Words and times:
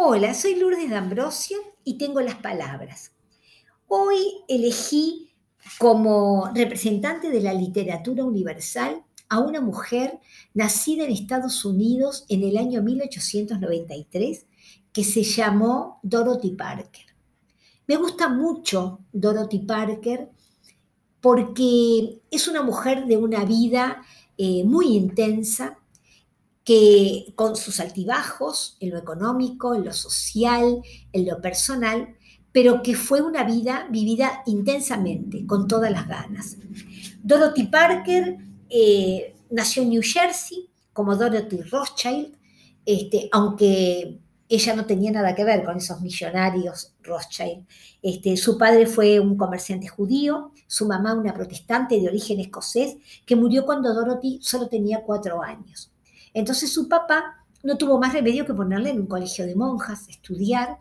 Hola, 0.00 0.32
soy 0.32 0.54
Lourdes 0.54 0.88
D'Ambrosio 0.88 1.58
y 1.82 1.98
tengo 1.98 2.20
las 2.20 2.36
palabras. 2.36 3.10
Hoy 3.88 4.16
elegí 4.46 5.32
como 5.76 6.52
representante 6.54 7.30
de 7.30 7.40
la 7.40 7.52
literatura 7.52 8.22
universal 8.22 9.02
a 9.28 9.40
una 9.40 9.60
mujer 9.60 10.20
nacida 10.54 11.02
en 11.02 11.10
Estados 11.10 11.64
Unidos 11.64 12.26
en 12.28 12.44
el 12.44 12.58
año 12.58 12.80
1893 12.80 14.46
que 14.92 15.02
se 15.02 15.24
llamó 15.24 15.98
Dorothy 16.04 16.52
Parker. 16.52 17.06
Me 17.88 17.96
gusta 17.96 18.28
mucho 18.28 19.00
Dorothy 19.12 19.58
Parker 19.58 20.30
porque 21.20 22.20
es 22.30 22.46
una 22.46 22.62
mujer 22.62 23.06
de 23.06 23.16
una 23.16 23.44
vida 23.44 24.02
eh, 24.36 24.62
muy 24.62 24.96
intensa, 24.96 25.80
que 26.68 27.32
con 27.34 27.56
sus 27.56 27.80
altibajos 27.80 28.76
en 28.80 28.90
lo 28.90 28.98
económico, 28.98 29.74
en 29.74 29.86
lo 29.86 29.92
social, 29.94 30.82
en 31.14 31.26
lo 31.26 31.40
personal, 31.40 32.14
pero 32.52 32.82
que 32.82 32.94
fue 32.94 33.22
una 33.22 33.42
vida 33.42 33.88
vivida 33.90 34.42
intensamente, 34.44 35.46
con 35.46 35.66
todas 35.66 35.90
las 35.90 36.06
ganas. 36.06 36.58
Dorothy 37.22 37.68
Parker 37.68 38.36
eh, 38.68 39.34
nació 39.48 39.82
en 39.82 39.88
New 39.88 40.02
Jersey 40.04 40.68
como 40.92 41.16
Dorothy 41.16 41.62
Rothschild, 41.62 42.36
este, 42.84 43.30
aunque 43.32 44.20
ella 44.46 44.76
no 44.76 44.84
tenía 44.84 45.10
nada 45.10 45.34
que 45.34 45.44
ver 45.44 45.64
con 45.64 45.78
esos 45.78 46.02
millonarios 46.02 46.92
Rothschild. 47.02 47.64
Este, 48.02 48.36
su 48.36 48.58
padre 48.58 48.84
fue 48.84 49.18
un 49.18 49.38
comerciante 49.38 49.88
judío, 49.88 50.52
su 50.66 50.86
mamá 50.86 51.14
una 51.14 51.32
protestante 51.32 51.98
de 51.98 52.08
origen 52.08 52.40
escocés, 52.40 52.98
que 53.24 53.36
murió 53.36 53.64
cuando 53.64 53.94
Dorothy 53.94 54.38
solo 54.42 54.68
tenía 54.68 55.00
cuatro 55.00 55.42
años. 55.42 55.90
Entonces 56.38 56.72
su 56.72 56.88
papá 56.88 57.44
no 57.62 57.76
tuvo 57.76 57.98
más 57.98 58.12
remedio 58.12 58.46
que 58.46 58.54
ponerle 58.54 58.90
en 58.90 59.00
un 59.00 59.06
colegio 59.06 59.44
de 59.44 59.56
monjas, 59.56 60.08
estudiar, 60.08 60.78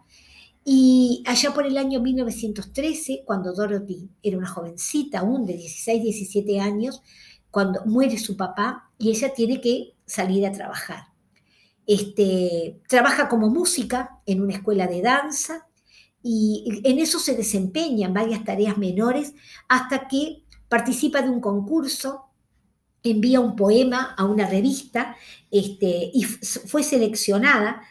y 0.64 1.24
allá 1.26 1.54
por 1.54 1.66
el 1.66 1.78
año 1.78 2.02
1913, 2.02 3.24
cuando 3.26 3.54
Dorothy 3.54 4.10
era 4.22 4.38
una 4.38 4.50
jovencita 4.50 5.20
aún 5.20 5.46
de 5.46 5.54
16, 5.54 6.04
17 6.04 6.60
años, 6.60 7.02
cuando 7.50 7.86
muere 7.86 8.18
su 8.18 8.36
papá 8.36 8.92
y 9.00 9.10
ella 9.10 9.34
tiene 9.34 9.62
que 9.62 9.96
salir 10.06 10.46
a 10.46 10.52
trabajar. 10.52 11.06
Este, 11.88 12.82
trabaja 12.88 13.30
como 13.30 13.50
música 13.50 14.20
en 14.26 14.42
una 14.42 14.56
escuela 14.56 14.88
de 14.88 15.02
danza 15.02 15.68
y 16.22 16.82
en 16.84 17.00
eso 17.00 17.18
se 17.18 17.36
desempeña 17.36 18.08
en 18.08 18.14
varias 18.14 18.44
tareas 18.44 18.78
menores 18.78 19.34
hasta 19.70 20.08
que 20.10 20.44
participa 20.68 21.22
de 21.22 21.30
un 21.30 21.40
concurso 21.40 22.27
envía 23.04 23.40
un 23.40 23.56
poema 23.56 24.16
a 24.18 24.26
una 24.26 24.48
revista 24.48 25.16
este, 25.52 26.12
y 26.14 26.24
fue 26.24 26.84
seleccionada 26.84 27.82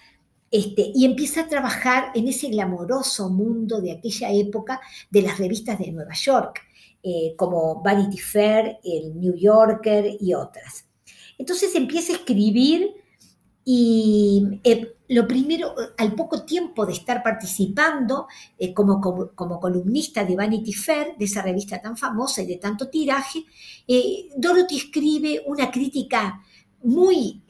este, 0.51 0.93
y 0.95 1.05
empieza 1.05 1.43
a 1.43 1.49
trabajar 1.49 2.13
en 2.15 2.29
ese 2.29 2.49
glamoroso 2.49 3.31
mundo 3.31 3.81
de 3.81 3.93
aquella 3.93 4.31
época 4.33 4.81
de 5.11 5.23
las 5.23 5.39
revistas 5.39 5.79
de 5.79 5.91
Nueva 5.91 6.15
York, 6.15 6.61
eh, 7.03 7.35
como 7.37 7.83
Vanity 7.83 8.19
Fair, 8.19 8.79
el 8.85 9.19
New 9.19 9.35
Yorker 9.37 10.17
y 10.21 10.35
otras. 10.35 10.87
Entonces 11.39 11.75
empieza 11.75 12.13
a 12.13 12.17
escribir 12.17 12.95
y 13.69 14.61
eh, 14.63 14.95
lo 15.09 15.27
primero, 15.27 15.75
al 15.99 16.15
poco 16.15 16.45
tiempo 16.45 16.87
de 16.87 16.93
estar 16.93 17.21
participando 17.21 18.29
eh, 18.57 18.73
como, 18.73 19.01
como, 19.01 19.59
columnista 19.59 20.25
de 20.25 20.37
Vanity 20.37 20.73
Fair, 20.73 21.17
de 21.19 21.25
esa 21.25 21.43
revista 21.43 21.83
tan 21.83 21.97
famosa 21.97 22.43
y 22.43 22.47
de 22.47 22.59
tanto 22.59 22.89
tiraje, 22.89 23.45
eh, 23.89 24.29
Dorothy 24.37 24.77
escribe 24.77 25.43
una 25.47 25.69
crítica 25.73 26.41
muy, 26.85 27.43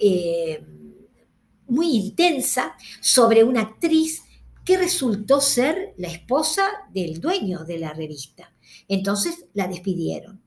muy 1.69 1.91
intensa 1.91 2.75
sobre 3.03 3.45
una 3.45 3.61
actriz 3.61 4.23
que 4.65 4.79
resultó 4.79 5.43
ser 5.43 5.93
la 5.99 6.09
esposa 6.09 6.63
del 6.95 7.21
dueño 7.21 7.65
de 7.67 7.79
la 7.79 7.93
revista. 7.93 8.55
Entonces 8.89 9.45
la 9.53 9.69
despidieron. 9.69 10.41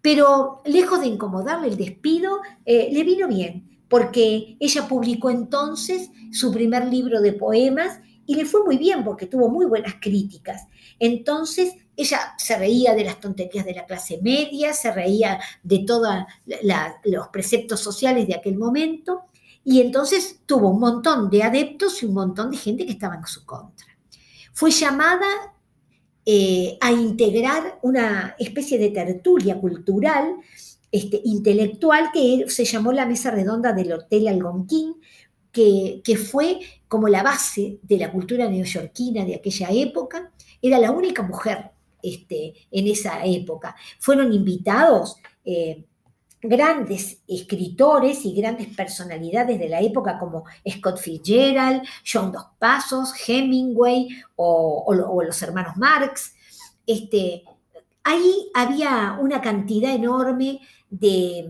Pero 0.00 0.62
lejos 0.64 1.02
de 1.02 1.08
incomodarle 1.08 1.68
el 1.68 1.76
despido, 1.76 2.40
le 2.64 3.04
vino 3.04 3.28
bien 3.28 3.69
porque 3.90 4.56
ella 4.60 4.86
publicó 4.86 5.30
entonces 5.30 6.10
su 6.30 6.52
primer 6.52 6.86
libro 6.86 7.20
de 7.20 7.32
poemas 7.32 7.98
y 8.24 8.36
le 8.36 8.44
fue 8.44 8.64
muy 8.64 8.78
bien 8.78 9.02
porque 9.02 9.26
tuvo 9.26 9.48
muy 9.48 9.66
buenas 9.66 9.96
críticas. 10.00 10.68
Entonces 11.00 11.74
ella 11.96 12.34
se 12.38 12.56
reía 12.56 12.94
de 12.94 13.04
las 13.04 13.18
tonterías 13.18 13.66
de 13.66 13.74
la 13.74 13.86
clase 13.86 14.20
media, 14.22 14.72
se 14.72 14.92
reía 14.92 15.40
de 15.64 15.80
todos 15.80 16.08
los 17.04 17.28
preceptos 17.28 17.80
sociales 17.80 18.28
de 18.28 18.36
aquel 18.36 18.56
momento 18.56 19.22
y 19.64 19.80
entonces 19.80 20.40
tuvo 20.46 20.70
un 20.70 20.78
montón 20.78 21.28
de 21.28 21.42
adeptos 21.42 22.00
y 22.02 22.06
un 22.06 22.14
montón 22.14 22.52
de 22.52 22.58
gente 22.58 22.86
que 22.86 22.92
estaba 22.92 23.16
en 23.16 23.26
su 23.26 23.44
contra. 23.44 23.88
Fue 24.52 24.70
llamada 24.70 25.26
eh, 26.24 26.78
a 26.80 26.92
integrar 26.92 27.80
una 27.82 28.36
especie 28.38 28.78
de 28.78 28.90
tertulia 28.90 29.58
cultural 29.58 30.36
este, 30.92 31.20
intelectual 31.24 32.10
que 32.12 32.44
se 32.48 32.64
llamó 32.64 32.92
la 32.92 33.06
mesa 33.06 33.30
redonda 33.30 33.72
del 33.72 33.92
Hotel 33.92 34.28
Algonquín, 34.28 34.96
que, 35.52 36.00
que 36.04 36.16
fue 36.16 36.60
como 36.88 37.08
la 37.08 37.22
base 37.22 37.78
de 37.82 37.98
la 37.98 38.10
cultura 38.10 38.48
neoyorquina 38.48 39.24
de 39.24 39.36
aquella 39.36 39.68
época. 39.70 40.32
Era 40.62 40.78
la 40.78 40.90
única 40.90 41.22
mujer 41.22 41.70
este, 42.02 42.54
en 42.70 42.86
esa 42.86 43.24
época. 43.24 43.76
Fueron 43.98 44.32
invitados 44.32 45.16
eh, 45.44 45.84
grandes 46.42 47.20
escritores 47.28 48.24
y 48.24 48.34
grandes 48.34 48.68
personalidades 48.74 49.58
de 49.58 49.68
la 49.68 49.80
época 49.80 50.18
como 50.18 50.44
Scott 50.68 50.98
Fitzgerald, 50.98 51.82
John 52.10 52.32
Dos 52.32 52.46
Pasos, 52.58 53.12
Hemingway 53.26 54.08
o, 54.36 55.22
los 55.24 55.42
hermanos 55.42 55.76
Marx. 55.76 56.34
Este, 56.86 57.44
ahí 58.02 58.50
había 58.54 59.18
una 59.20 59.40
cantidad 59.40 59.94
enorme 59.94 60.60
de, 60.90 61.46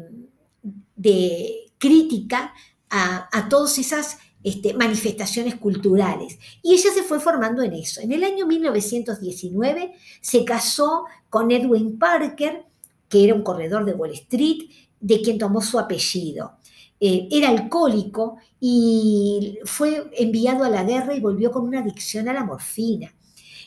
crítica 1.78 2.52
a, 2.90 3.48
todas 3.48 3.78
esas 3.78 4.18
este, 4.42 4.74
manifestaciones 4.74 5.56
culturales. 5.56 6.38
Y 6.62 6.74
ella 6.74 6.90
se 6.94 7.02
fue 7.02 7.20
formando 7.20 7.62
en 7.62 7.72
eso. 7.74 8.00
En 8.00 8.12
el 8.12 8.22
año 8.22 8.46
1919 8.46 9.94
se 10.20 10.44
casó 10.44 11.04
con 11.28 11.50
Edwin 11.50 11.98
Parker, 11.98 12.64
que 13.08 13.24
era 13.24 13.34
un 13.34 13.42
corredor 13.42 13.84
de 13.84 13.94
Wall 13.94 14.12
Street, 14.12 14.70
de 15.00 15.22
quien 15.22 15.38
tomó 15.38 15.62
su 15.62 15.78
apellido. 15.78 16.58
Eh, 17.02 17.28
era 17.30 17.48
alcohólico 17.48 18.36
y 18.60 19.58
fue 19.64 20.10
enviado 20.18 20.64
a 20.64 20.68
la 20.68 20.84
guerra 20.84 21.14
y 21.14 21.20
volvió 21.20 21.50
con 21.50 21.66
una 21.66 21.80
adicción 21.80 22.28
a 22.28 22.34
la 22.34 22.44
morfina. 22.44 23.14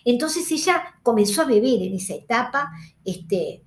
Entonces 0.05 0.51
ella 0.51 0.83
comenzó 1.01 1.41
a 1.41 1.45
beber 1.45 1.81
en 1.81 1.95
esa 1.95 2.13
etapa, 2.13 2.71
este, 3.03 3.63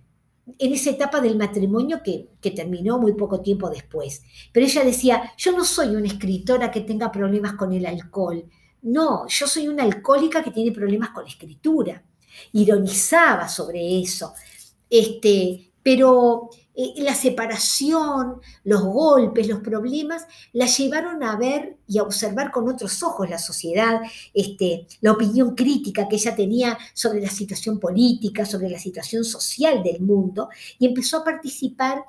en 0.58 0.72
esa 0.72 0.90
etapa 0.90 1.20
del 1.20 1.36
matrimonio 1.36 2.00
que, 2.02 2.28
terminó 2.54 2.98
muy 2.98 3.14
poco 3.14 3.40
tiempo 3.40 3.68
después. 3.68 4.22
Pero 4.52 4.66
ella 4.66 4.84
decía, 4.84 5.32
yo 5.36 5.52
no 5.52 5.64
soy 5.64 5.96
una 5.96 6.06
escritora 6.06 6.70
que 6.70 6.82
tenga 6.82 7.10
problemas 7.10 7.54
con 7.54 7.72
el 7.72 7.84
alcohol. 7.86 8.44
No, 8.82 9.26
yo 9.26 9.46
soy 9.46 9.66
una 9.66 9.82
alcohólica 9.82 10.42
que 10.44 10.52
tiene 10.52 10.70
problemas 10.70 11.10
con 11.10 11.24
la 11.24 11.30
escritura. 11.30 12.02
Ironizaba 12.52 13.48
sobre 13.48 14.00
eso. 14.00 14.32
Este, 14.88 15.72
pero 15.82 16.50
eh, 16.76 16.92
la 16.98 17.14
separación, 17.14 18.40
los 18.64 18.84
golpes, 18.84 19.48
los 19.48 19.60
problemas, 19.60 20.26
la 20.52 20.66
llevaron 20.66 21.22
a 21.22 21.34
ver 21.36 21.78
y 21.88 21.96
a 21.96 22.02
observar 22.02 22.50
con 22.50 22.68
otros 22.68 23.02
ojos 23.02 23.30
la 23.30 23.38
sociedad, 23.38 24.02
este, 24.34 24.86
la 25.00 25.12
opinión 25.12 25.54
crítica 25.54 26.06
que 26.06 26.16
ella 26.16 26.36
tenía 26.36 26.76
sobre 26.92 27.22
la 27.22 27.30
situación 27.30 27.80
política, 27.80 28.44
sobre 28.44 28.68
la 28.68 28.78
situación 28.78 29.24
social 29.24 29.82
del 29.82 30.02
mundo, 30.02 30.50
y 30.78 30.86
empezó 30.86 31.18
a 31.18 31.24
participar 31.24 32.04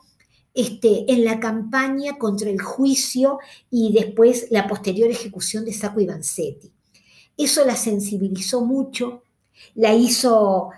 este, 0.53 1.09
en 1.13 1.23
la 1.23 1.39
campaña 1.39 2.17
contra 2.17 2.49
el 2.49 2.61
juicio 2.61 3.39
y 3.69 3.93
después 3.93 4.47
la 4.49 4.67
posterior 4.67 5.09
ejecución 5.09 5.63
de 5.63 5.71
Sacco 5.71 6.01
y 6.01 6.07
Vanzetti. 6.07 6.71
Eso 7.37 7.63
la 7.63 7.75
sensibilizó 7.75 8.65
mucho, 8.65 9.23
la 9.75 9.93
hizo 9.93 10.71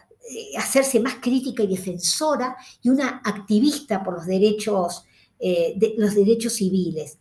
hacerse 0.57 0.99
más 0.99 1.15
crítica 1.15 1.63
y 1.63 1.67
defensora 1.67 2.55
y 2.81 2.89
una 2.89 3.21
activista 3.23 4.03
por 4.03 4.15
los 4.15 4.25
derechos, 4.25 5.03
eh, 5.39 5.73
de, 5.75 5.95
los 5.97 6.15
derechos 6.15 6.53
civiles. 6.53 7.17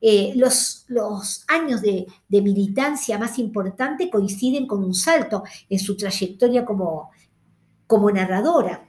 Eh, 0.00 0.32
los, 0.34 0.84
los, 0.88 1.44
años 1.48 1.82
de, 1.82 2.06
militancia 2.28 3.18
más 3.18 3.38
importante 3.38 4.08
coinciden 4.08 4.66
con 4.66 4.82
un 4.82 4.94
salto 4.94 5.42
en 5.68 5.78
su 5.78 5.96
trayectoria 5.96 6.64
como, 6.64 7.10
como 7.86 8.10
narradora. 8.10 8.88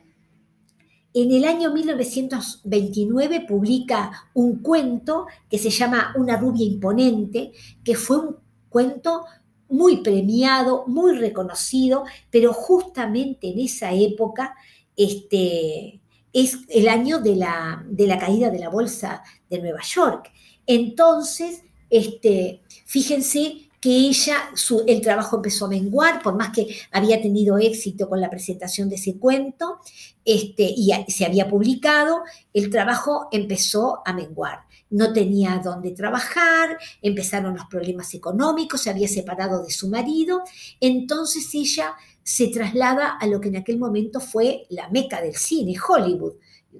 En 1.13 1.31
el 1.31 1.43
año 1.43 1.73
1929 1.73 3.45
publica 3.45 4.29
un 4.33 4.61
cuento 4.61 5.25
que 5.49 5.57
se 5.57 5.69
llama 5.69 6.13
Una 6.15 6.37
rubia 6.37 6.65
imponente, 6.65 7.51
que 7.83 7.95
fue 7.95 8.17
un 8.17 8.37
cuento 8.69 9.25
muy 9.71 10.03
premiado, 10.03 10.83
muy 10.87 11.17
reconocido, 11.17 12.03
pero 12.29 12.53
justamente 12.53 13.49
en 13.49 13.59
esa 13.59 13.93
época 13.93 14.55
este, 14.95 16.01
es 16.33 16.57
el 16.69 16.87
año 16.87 17.19
de 17.19 17.35
la, 17.35 17.83
de 17.87 18.07
la, 18.07 18.19
caída 18.19 18.49
de 18.49 18.59
la 18.59 18.69
bolsa 18.69 19.23
de 19.49 19.59
Nueva 19.59 19.81
York. 19.81 20.31
Entonces, 20.67 21.63
este, 21.89 22.61
fíjense 22.85 23.69
que 23.81 23.89
ella, 23.89 24.37
su, 24.53 24.83
el 24.85 25.01
trabajo 25.01 25.37
empezó 25.37 25.65
a 25.65 25.69
menguar, 25.69 26.21
por 26.21 26.35
más 26.35 26.51
que 26.51 26.67
había 26.91 27.19
tenido 27.19 27.57
éxito 27.57 28.07
con 28.07 28.21
la 28.21 28.29
presentación 28.29 28.89
de 28.89 28.95
ese 28.95 29.17
cuento 29.17 29.79
este, 30.23 30.63
y 30.63 30.91
se 31.07 31.25
había 31.25 31.49
publicado, 31.49 32.21
el 32.53 32.69
trabajo 32.69 33.27
empezó 33.31 34.01
a 34.05 34.13
menguar. 34.13 34.59
No 34.91 35.11
tenía 35.11 35.59
dónde 35.63 35.91
trabajar, 35.91 36.77
empezaron 37.01 37.55
los 37.55 37.65
problemas 37.65 38.13
económicos, 38.13 38.81
se 38.81 38.89
había 38.89 39.07
separado 39.07 39.63
de 39.63 39.71
su 39.71 39.89
marido, 39.89 40.43
entonces 40.79 41.49
ella 41.53 41.95
se 42.23 42.47
traslada 42.47 43.17
a 43.19 43.27
lo 43.27 43.41
que 43.41 43.49
en 43.49 43.57
aquel 43.57 43.79
momento 43.79 44.19
fue 44.19 44.67
la 44.69 44.89
meca 44.89 45.21
del 45.21 45.35
cine, 45.35 45.75
Hollywood, 45.85 46.35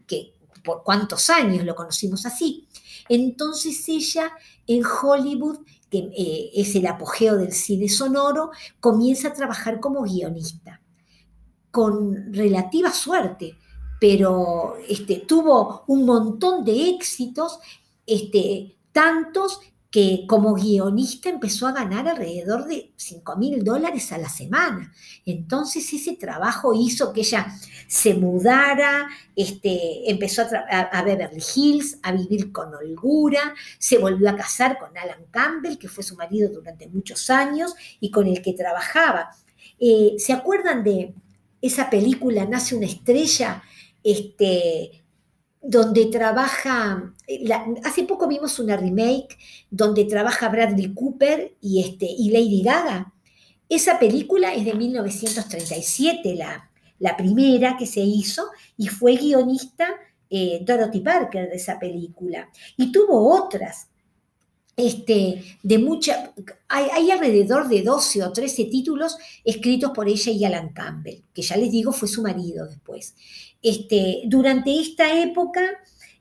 que 0.06 0.34
por 0.64 0.84
cuántos 0.84 1.30
años 1.30 1.66
lo 1.66 1.76
conocimos 1.76 2.26
así. 2.26 2.68
Entonces 3.10 3.84
ella 3.88 4.32
en 4.68 4.84
Hollywood, 4.86 5.60
que 5.90 5.98
eh, 6.16 6.52
es 6.54 6.76
el 6.76 6.86
apogeo 6.88 7.38
del 7.38 7.52
cine 7.52 7.90
sonoro, 7.90 8.52
comienza 8.80 9.30
a 9.30 9.34
trabajar 9.34 9.80
como 9.80 10.04
guionista, 10.04 10.82
con 11.72 12.34
relativa 12.34 12.92
suerte, 12.92 13.58
pero 14.00 14.76
este, 14.88 15.24
tuvo 15.28 15.84
un 15.88 16.06
montón 16.06 16.64
de 16.64 16.90
éxitos, 16.90 17.60
este, 18.06 18.76
tantos 18.92 19.60
que 19.92 20.24
como 20.26 20.54
guionista 20.54 21.30
empezó 21.30 21.68
a 21.68 21.74
ganar 21.74 22.08
alrededor 22.08 22.66
de 22.66 22.94
5 22.96 23.36
mil 23.36 23.62
dólares 23.62 24.14
a 24.14 24.18
la 24.18 24.30
semana. 24.30 24.94
Entonces 25.26 25.92
ese 25.92 26.16
trabajo 26.16 26.74
hizo 26.74 27.12
que 27.12 27.20
ella 27.22 27.54
se 27.88 28.14
mudara, 28.14 29.10
este, 29.36 30.10
empezó 30.10 30.44
a, 30.44 30.80
a, 30.80 31.04
Beverly 31.04 31.44
Hills, 31.56 32.00
a 32.04 32.14
vivir 32.14 32.54
con 32.54 32.74
holgura, 32.74 33.54
se 33.78 33.98
volvió 33.98 34.30
a 34.30 34.36
casar 34.38 34.80
con 34.80 34.98
Alan 34.98 35.26
Campbell, 35.30 35.78
que 35.78 35.90
fue 35.90 36.06
su 36.06 36.16
marido 36.16 36.50
durante 36.50 36.88
muchos 36.88 37.30
años 37.30 37.76
y 38.00 38.12
con 38.12 38.28
el 38.28 38.42
que 38.42 38.54
trabajaba. 38.54 39.32
Eh, 39.78 40.16
¿Se 40.20 40.32
acuerdan 40.32 40.86
de 40.86 41.14
esa 41.62 41.90
película 41.90 42.46
Nace 42.46 42.78
una 42.78 42.86
estrella? 42.86 43.62
Este, 44.04 45.01
donde 45.62 46.08
trabaja, 46.08 47.14
hace 47.84 48.04
poco 48.04 48.28
vimos 48.28 48.58
una 48.60 48.78
remake 48.78 49.38
donde 49.70 50.06
trabaja 50.06 50.50
Bradley 50.50 50.94
Cooper 50.94 51.56
y, 51.62 51.82
este, 51.82 52.08
y 52.08 52.32
Lady 52.32 52.64
Gaga. 52.64 53.14
Esa 53.70 54.00
película 54.00 54.54
es 54.54 54.66
de 54.66 54.74
1937, 54.74 56.36
la, 56.36 56.70
la 57.00 57.16
primera 57.16 57.78
que 57.78 57.86
se 57.86 58.02
hizo, 58.02 58.50
y 58.76 58.88
fue 58.88 59.16
guionista 59.16 59.88
eh, 60.30 60.62
Dorothy 60.66 61.02
Parker 61.02 61.50
de 61.50 61.56
esa 61.56 61.78
película. 61.78 62.50
Y 62.76 62.92
tuvo 62.92 63.34
otras, 63.34 63.91
este, 64.76 65.44
de 65.62 65.78
mucha, 65.78 66.34
hay, 66.68 67.12
alrededor 67.12 67.68
de 67.68 67.82
12 67.84 68.24
o 68.24 68.32
13 68.32 68.66
títulos 68.66 69.18
escritos 69.44 69.92
por 69.92 70.08
ella 70.08 70.32
y 70.32 70.46
Alan 70.46 70.70
Campbell, 70.74 71.22
que 71.34 71.42
ya 71.42 71.58
les 71.58 71.72
digo 71.72 71.92
fue 71.92 72.08
su 72.08 72.22
marido 72.22 72.68
después. 72.68 73.16
Este, 73.62 74.22
durante 74.26 74.80
esta 74.80 75.22
época 75.22 75.62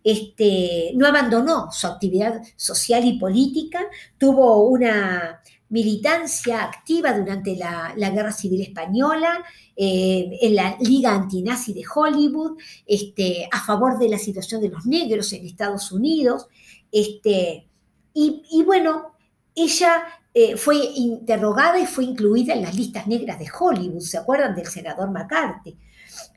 este, 0.03 0.93
no 0.95 1.07
abandonó 1.07 1.71
su 1.73 1.87
actividad 1.87 2.43
social 2.57 3.05
y 3.05 3.19
política, 3.19 3.81
tuvo 4.19 4.69
una 4.69 5.41
militancia 5.69 6.65
activa 6.65 7.17
durante 7.17 7.55
la, 7.57 7.95
Guerra 7.97 8.33
Civil 8.33 8.61
Española, 8.61 9.45
eh, 9.77 10.39
en 10.43 10.55
la 10.57 10.77
Liga 10.81 11.15
Antinazi 11.15 11.73
de 11.73 11.85
Hollywood, 11.95 12.59
este, 12.87 13.49
a 13.51 13.65
favor 13.65 13.99
de 13.99 14.09
la 14.09 14.19
situación 14.19 14.61
de 14.61 14.69
los 14.69 14.85
negros 14.85 15.33
en 15.33 15.47
Estados 15.47 15.93
Unidos. 15.93 16.47
Este, 16.91 17.70
y, 18.13 18.63
bueno, 18.65 19.13
ella 19.55 20.05
eh, 20.35 20.57
fue 20.57 20.77
interrogada 20.77 21.79
y 21.79 21.87
fue 21.87 22.05
incluida 22.05 22.55
en 22.55 22.63
las 22.63 22.75
listas 22.75 23.07
negras 23.07 23.39
de 23.39 23.49
Hollywood, 23.59 24.01
¿se 24.01 24.19
acuerdan 24.19 24.55
del 24.55 24.67
senador 24.67 25.11
McCarthy? 25.11 25.77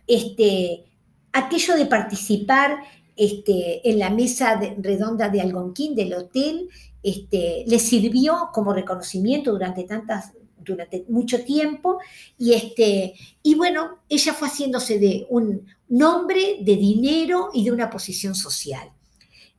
Este, 0.07 0.85
aquello 1.31 1.75
de 1.75 1.85
participar 1.85 2.79
este, 3.15 3.87
en 3.87 3.99
la 3.99 4.09
mesa 4.09 4.59
redonda 4.77 5.29
de 5.29 5.41
Algonquín 5.41 5.95
del 5.95 6.13
hotel 6.13 6.69
este, 7.03 7.63
le 7.67 7.79
sirvió 7.79 8.49
como 8.53 8.73
reconocimiento 8.73 9.51
durante 9.51 9.83
tantas 9.83 10.31
durante 10.63 11.03
mucho 11.09 11.43
tiempo 11.43 11.99
y 12.37 12.53
este 12.53 13.15
y 13.43 13.55
bueno 13.55 13.99
ella 14.07 14.33
fue 14.33 14.47
haciéndose 14.47 14.97
de 14.97 15.27
un 15.29 15.67
nombre 15.89 16.59
de 16.61 16.77
dinero 16.77 17.49
y 17.53 17.65
de 17.65 17.71
una 17.71 17.89
posición 17.89 18.33
social 18.33 18.89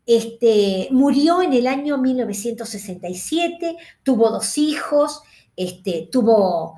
este, 0.06 0.88
murió 0.90 1.42
en 1.42 1.52
el 1.52 1.66
año 1.66 1.98
1967 1.98 3.76
tuvo 4.02 4.30
dos 4.30 4.58
hijos 4.58 5.22
este, 5.56 6.08
tuvo 6.12 6.74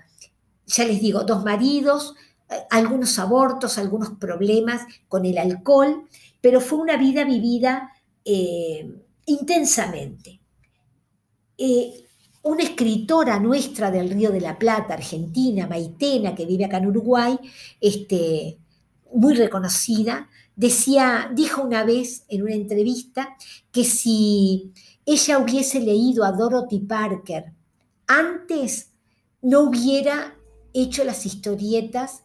ya 0.66 0.84
les 0.84 1.00
digo 1.00 1.24
dos 1.24 1.44
maridos 1.44 2.14
algunos 2.70 3.18
abortos, 3.18 3.78
algunos 3.78 4.10
problemas 4.10 4.82
con 5.08 5.24
el 5.24 5.38
alcohol, 5.38 6.04
pero 6.40 6.60
fue 6.60 6.78
una 6.78 6.96
vida 6.96 7.24
vivida 7.24 7.92
eh, 8.24 8.88
intensamente. 9.26 10.40
Eh, 11.58 12.04
una 12.42 12.62
escritora 12.62 13.40
nuestra 13.40 13.90
del 13.90 14.10
Río 14.10 14.30
de 14.30 14.40
la 14.40 14.58
Plata, 14.58 14.94
argentina, 14.94 15.66
Maitena, 15.66 16.34
que 16.34 16.46
vive 16.46 16.64
acá 16.64 16.78
en 16.78 16.86
Uruguay, 16.86 17.36
este, 17.80 18.58
muy 19.12 19.34
reconocida, 19.34 20.28
decía, 20.56 21.30
dijo 21.34 21.62
una 21.62 21.84
vez 21.84 22.24
en 22.28 22.42
una 22.42 22.54
entrevista 22.54 23.36
que 23.70 23.84
si 23.84 24.72
ella 25.04 25.38
hubiese 25.38 25.80
leído 25.80 26.24
a 26.24 26.32
Dorothy 26.32 26.80
Parker 26.80 27.52
antes, 28.06 28.92
no 29.42 29.60
hubiera 29.60 30.36
hecho 30.72 31.04
las 31.04 31.26
historietas 31.26 32.22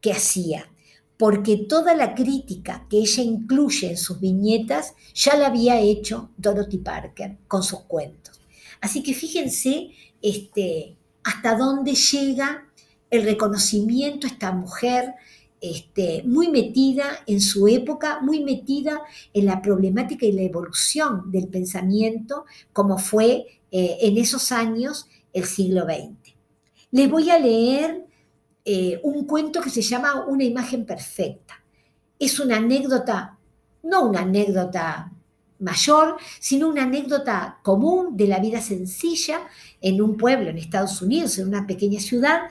que 0.00 0.12
hacía, 0.12 0.70
porque 1.18 1.56
toda 1.56 1.94
la 1.94 2.14
crítica 2.14 2.86
que 2.88 2.98
ella 2.98 3.22
incluye 3.22 3.90
en 3.90 3.96
sus 3.96 4.20
viñetas 4.20 4.94
ya 5.14 5.36
la 5.36 5.48
había 5.48 5.80
hecho 5.80 6.30
Dorothy 6.36 6.78
Parker 6.78 7.38
con 7.48 7.62
sus 7.62 7.80
cuentos. 7.80 8.40
Así 8.80 9.02
que 9.02 9.14
fíjense 9.14 9.90
este, 10.22 10.96
hasta 11.24 11.56
dónde 11.56 11.94
llega 11.94 12.68
el 13.10 13.24
reconocimiento 13.24 14.26
a 14.26 14.30
esta 14.30 14.52
mujer 14.52 15.14
este, 15.60 16.22
muy 16.24 16.48
metida 16.48 17.20
en 17.26 17.40
su 17.40 17.66
época, 17.66 18.20
muy 18.20 18.44
metida 18.44 19.00
en 19.32 19.46
la 19.46 19.62
problemática 19.62 20.26
y 20.26 20.32
la 20.32 20.42
evolución 20.42 21.30
del 21.30 21.48
pensamiento, 21.48 22.44
como 22.72 22.98
fue 22.98 23.46
eh, 23.70 23.98
en 24.00 24.18
esos 24.18 24.52
años 24.52 25.08
el 25.32 25.44
siglo 25.44 25.84
XX. 25.84 26.34
Les 26.90 27.10
voy 27.10 27.30
a 27.30 27.38
leer 27.38 28.06
eh, 28.64 29.00
un 29.02 29.24
cuento 29.26 29.60
que 29.60 29.70
se 29.70 29.82
llama 29.82 30.24
Una 30.26 30.44
imagen 30.44 30.84
perfecta. 30.84 31.62
Es 32.18 32.40
una 32.40 32.56
anécdota, 32.56 33.38
no 33.82 34.08
una 34.08 34.20
anécdota 34.20 35.12
mayor, 35.58 36.16
sino 36.40 36.68
una 36.68 36.82
anécdota 36.82 37.60
común 37.62 38.16
de 38.16 38.28
la 38.28 38.40
vida 38.40 38.60
sencilla 38.60 39.40
en 39.80 40.02
un 40.02 40.16
pueblo 40.16 40.50
en 40.50 40.58
Estados 40.58 41.00
Unidos, 41.00 41.38
en 41.38 41.48
una 41.48 41.66
pequeña 41.66 42.00
ciudad, 42.00 42.42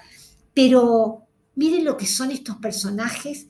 pero 0.53 1.24
miren 1.55 1.85
lo 1.85 1.97
que 1.97 2.05
son 2.05 2.31
estos 2.31 2.57
personajes 2.57 3.47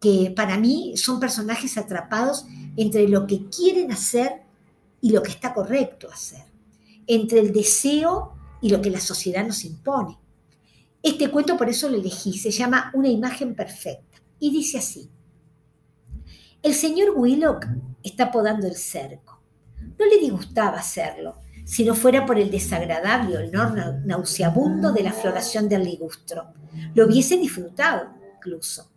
que 0.00 0.32
para 0.34 0.58
mí 0.58 0.96
son 0.96 1.18
personajes 1.18 1.78
atrapados 1.78 2.46
entre 2.76 3.08
lo 3.08 3.26
que 3.26 3.48
quieren 3.48 3.92
hacer 3.92 4.42
y 5.00 5.10
lo 5.10 5.22
que 5.22 5.30
está 5.30 5.54
correcto 5.54 6.08
hacer, 6.12 6.44
entre 7.06 7.40
el 7.40 7.52
deseo 7.52 8.34
y 8.60 8.70
lo 8.70 8.80
que 8.80 8.90
la 8.90 9.00
sociedad 9.00 9.46
nos 9.46 9.64
impone. 9.64 10.18
Este 11.02 11.30
cuento 11.30 11.56
por 11.56 11.68
eso 11.68 11.88
lo 11.88 11.96
elegí, 11.96 12.36
se 12.36 12.50
llama 12.50 12.90
Una 12.94 13.08
imagen 13.08 13.54
perfecta 13.54 14.20
y 14.38 14.50
dice 14.50 14.78
así. 14.78 15.08
El 16.62 16.74
señor 16.74 17.12
Willock 17.14 17.66
está 18.02 18.30
podando 18.30 18.66
el 18.66 18.76
cerco. 18.76 19.40
No 19.98 20.04
le 20.04 20.18
disgustaba 20.18 20.78
hacerlo, 20.78 21.36
si 21.66 21.84
no 21.84 21.96
fuera 21.96 22.24
por 22.24 22.38
el 22.38 22.48
desagradable 22.48 23.36
olor 23.36 24.00
nauseabundo 24.04 24.92
de 24.92 25.02
la 25.02 25.12
floración 25.12 25.68
del 25.68 25.82
ligustro. 25.82 26.44
Lo 26.94 27.06
hubiese 27.06 27.36
disfrutado 27.36 28.08
incluso. 28.36 28.88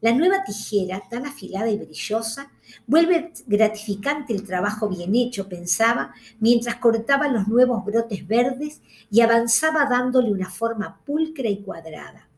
La 0.00 0.12
nueva 0.12 0.42
tijera, 0.42 1.02
tan 1.10 1.26
afilada 1.26 1.68
y 1.70 1.76
brillosa, 1.76 2.50
vuelve 2.86 3.32
gratificante 3.46 4.32
el 4.32 4.44
trabajo 4.44 4.88
bien 4.88 5.14
hecho, 5.14 5.46
pensaba, 5.46 6.14
mientras 6.40 6.76
cortaba 6.76 7.28
los 7.28 7.48
nuevos 7.48 7.84
brotes 7.84 8.26
verdes 8.26 8.80
y 9.10 9.20
avanzaba 9.20 9.84
dándole 9.84 10.32
una 10.32 10.48
forma 10.48 11.00
pulcra 11.04 11.48
y 11.48 11.62
cuadrada. 11.62 12.28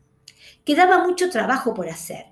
Quedaba 0.65 1.07
mucho 1.07 1.29
trabajo 1.29 1.73
por 1.73 1.87
hacer. 1.87 2.28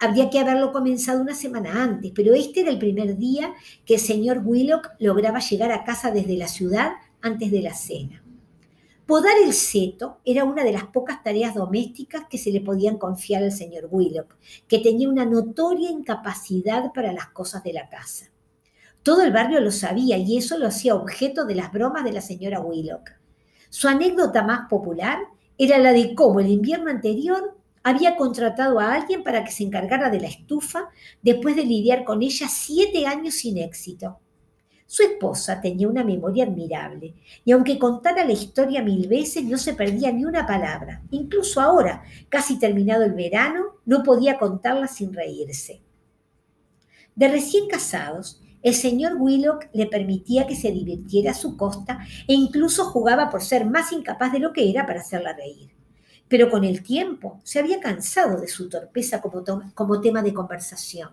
Habría 0.00 0.30
que 0.30 0.38
haberlo 0.38 0.72
comenzado 0.72 1.20
una 1.20 1.34
semana 1.34 1.82
antes, 1.82 2.12
pero 2.14 2.32
este 2.34 2.60
era 2.60 2.70
el 2.70 2.78
primer 2.78 3.16
día 3.16 3.52
que 3.84 3.94
el 3.94 4.00
señor 4.00 4.42
Willock 4.44 4.90
lograba 5.00 5.40
llegar 5.40 5.72
a 5.72 5.82
casa 5.82 6.12
desde 6.12 6.36
la 6.36 6.46
ciudad 6.46 6.92
antes 7.20 7.50
de 7.50 7.62
la 7.62 7.74
cena. 7.74 8.22
Podar 9.06 9.32
el 9.42 9.52
seto 9.54 10.20
era 10.24 10.44
una 10.44 10.62
de 10.62 10.70
las 10.70 10.84
pocas 10.84 11.22
tareas 11.24 11.54
domésticas 11.54 12.24
que 12.30 12.38
se 12.38 12.52
le 12.52 12.60
podían 12.60 12.96
confiar 12.96 13.42
al 13.42 13.50
señor 13.50 13.88
Willock, 13.90 14.36
que 14.68 14.78
tenía 14.78 15.08
una 15.08 15.24
notoria 15.24 15.90
incapacidad 15.90 16.92
para 16.92 17.12
las 17.12 17.30
cosas 17.30 17.64
de 17.64 17.72
la 17.72 17.88
casa. 17.88 18.26
Todo 19.02 19.22
el 19.22 19.32
barrio 19.32 19.60
lo 19.60 19.72
sabía 19.72 20.16
y 20.16 20.36
eso 20.36 20.58
lo 20.58 20.68
hacía 20.68 20.94
objeto 20.94 21.44
de 21.44 21.56
las 21.56 21.72
bromas 21.72 22.04
de 22.04 22.12
la 22.12 22.20
señora 22.20 22.60
Willock. 22.60 23.12
Su 23.68 23.88
anécdota 23.88 24.42
más 24.44 24.68
popular 24.68 25.18
era 25.56 25.78
la 25.78 25.92
de 25.92 26.14
cómo 26.14 26.38
el 26.38 26.48
invierno 26.48 26.90
anterior 26.90 27.57
había 27.88 28.16
contratado 28.16 28.80
a 28.80 28.92
alguien 28.92 29.22
para 29.22 29.42
que 29.42 29.50
se 29.50 29.64
encargara 29.64 30.10
de 30.10 30.20
la 30.20 30.28
estufa 30.28 30.90
después 31.22 31.56
de 31.56 31.64
lidiar 31.64 32.04
con 32.04 32.22
ella 32.22 32.46
siete 32.46 33.06
años 33.06 33.36
sin 33.36 33.56
éxito. 33.56 34.18
Su 34.84 35.02
esposa 35.02 35.62
tenía 35.62 35.88
una 35.88 36.04
memoria 36.04 36.44
admirable 36.44 37.14
y 37.46 37.52
aunque 37.52 37.78
contara 37.78 38.26
la 38.26 38.32
historia 38.32 38.82
mil 38.82 39.08
veces 39.08 39.42
no 39.44 39.56
se 39.56 39.72
perdía 39.72 40.12
ni 40.12 40.26
una 40.26 40.46
palabra. 40.46 41.00
Incluso 41.10 41.62
ahora, 41.62 42.02
casi 42.28 42.58
terminado 42.58 43.04
el 43.04 43.14
verano, 43.14 43.76
no 43.86 44.02
podía 44.02 44.38
contarla 44.38 44.86
sin 44.86 45.14
reírse. 45.14 45.80
De 47.14 47.28
recién 47.28 47.68
casados, 47.68 48.42
el 48.62 48.74
señor 48.74 49.14
Willock 49.18 49.64
le 49.72 49.86
permitía 49.86 50.46
que 50.46 50.56
se 50.56 50.72
divirtiera 50.72 51.30
a 51.30 51.34
su 51.34 51.56
costa 51.56 52.00
e 52.26 52.34
incluso 52.34 52.84
jugaba 52.84 53.30
por 53.30 53.40
ser 53.40 53.64
más 53.64 53.92
incapaz 53.92 54.30
de 54.30 54.40
lo 54.40 54.52
que 54.52 54.68
era 54.68 54.84
para 54.84 55.00
hacerla 55.00 55.32
reír. 55.32 55.77
Pero 56.28 56.50
con 56.50 56.64
el 56.64 56.82
tiempo 56.82 57.40
se 57.42 57.58
había 57.58 57.80
cansado 57.80 58.40
de 58.40 58.48
su 58.48 58.68
torpeza 58.68 59.22
como, 59.74 60.00
tema 60.00 60.22
de 60.22 60.34
conversación. 60.34 61.10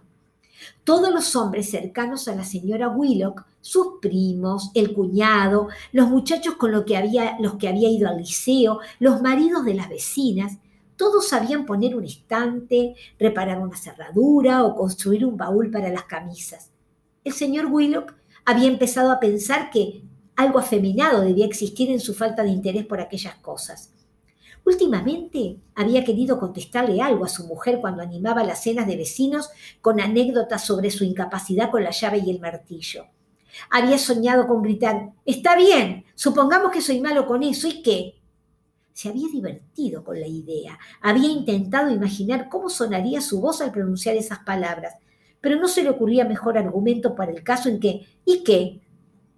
Todos 0.83 1.13
los 1.13 1.35
hombres 1.35 1.69
cercanos 1.69 2.27
a 2.27 2.35
la 2.35 2.43
señora 2.43 2.89
Willock, 2.89 3.45
sus 3.61 3.99
primos, 4.01 4.71
el 4.73 4.93
cuñado, 4.93 5.67
los 5.91 6.09
muchachos 6.09 6.55
con 6.55 6.71
los 6.71 6.85
que 6.85 6.97
había, 6.97 7.37
los 7.39 7.55
que 7.55 7.67
había 7.67 7.89
ido 7.89 8.07
al 8.07 8.17
liceo, 8.17 8.79
los 8.99 9.21
maridos 9.21 9.65
de 9.65 9.73
las 9.73 9.89
vecinas, 9.89 10.57
todos 10.95 11.27
sabían 11.27 11.65
poner 11.65 11.95
un 11.95 12.05
estante, 12.05 12.95
reparar 13.19 13.59
una 13.59 13.75
cerradura 13.75 14.63
o 14.63 14.75
construir 14.75 15.25
un 15.25 15.35
baúl 15.35 15.69
para 15.69 15.89
las 15.89 16.05
camisas 16.05 16.71
el 17.25 17.33
señor 17.33 17.65
Willock 17.65 18.13
había 18.45 18.69
empezado 18.69 19.11
a 19.11 19.19
pensar 19.19 19.71
que 19.71 20.03
algo 20.35 20.59
afeminado 20.59 21.21
debía 21.21 21.45
existir 21.45 21.89
en 21.89 21.99
su 21.99 22.13
falta 22.13 22.43
de 22.43 22.49
interés 22.49 22.85
por 22.85 23.01
aquellas 23.01 23.35
cosas. 23.35 23.91
Últimamente 24.65 25.59
había 25.75 26.03
querido 26.03 26.39
contestarle 26.39 26.99
algo 26.99 27.23
a 27.23 27.29
su 27.29 27.45
mujer 27.45 27.79
cuando 27.79 28.01
animaba 28.01 28.43
las 28.43 28.63
cenas 28.63 28.87
de 28.87 28.97
vecinos 28.97 29.49
con 29.79 30.01
anécdotas 30.01 30.65
sobre 30.65 30.89
su 30.89 31.03
incapacidad 31.03 31.69
con 31.69 31.83
la 31.83 31.91
llave 31.91 32.23
y 32.25 32.31
el 32.31 32.39
martillo. 32.39 33.05
Había 33.69 33.99
soñado 33.99 34.47
con 34.47 34.63
gritar, 34.63 35.11
Está 35.23 35.55
bien, 35.55 36.05
supongamos 36.15 36.71
que 36.71 36.81
soy 36.81 36.99
malo 36.99 37.27
con 37.27 37.43
eso, 37.43 37.67
¿y 37.67 37.83
qué? 37.83 38.15
Se 38.91 39.09
había 39.09 39.27
divertido 39.27 40.03
con 40.03 40.19
la 40.19 40.27
idea, 40.27 40.79
había 40.99 41.29
intentado 41.29 41.91
imaginar 41.91 42.49
cómo 42.49 42.69
sonaría 42.69 43.21
su 43.21 43.39
voz 43.39 43.61
al 43.61 43.71
pronunciar 43.71 44.15
esas 44.15 44.39
palabras, 44.39 44.95
pero 45.41 45.59
no 45.59 45.67
se 45.67 45.83
le 45.83 45.91
ocurría 45.91 46.25
mejor 46.25 46.57
argumento 46.57 47.13
para 47.13 47.31
el 47.31 47.43
caso 47.43 47.69
en 47.69 47.79
que, 47.79 48.07
¿y 48.25 48.43
qué? 48.43 48.81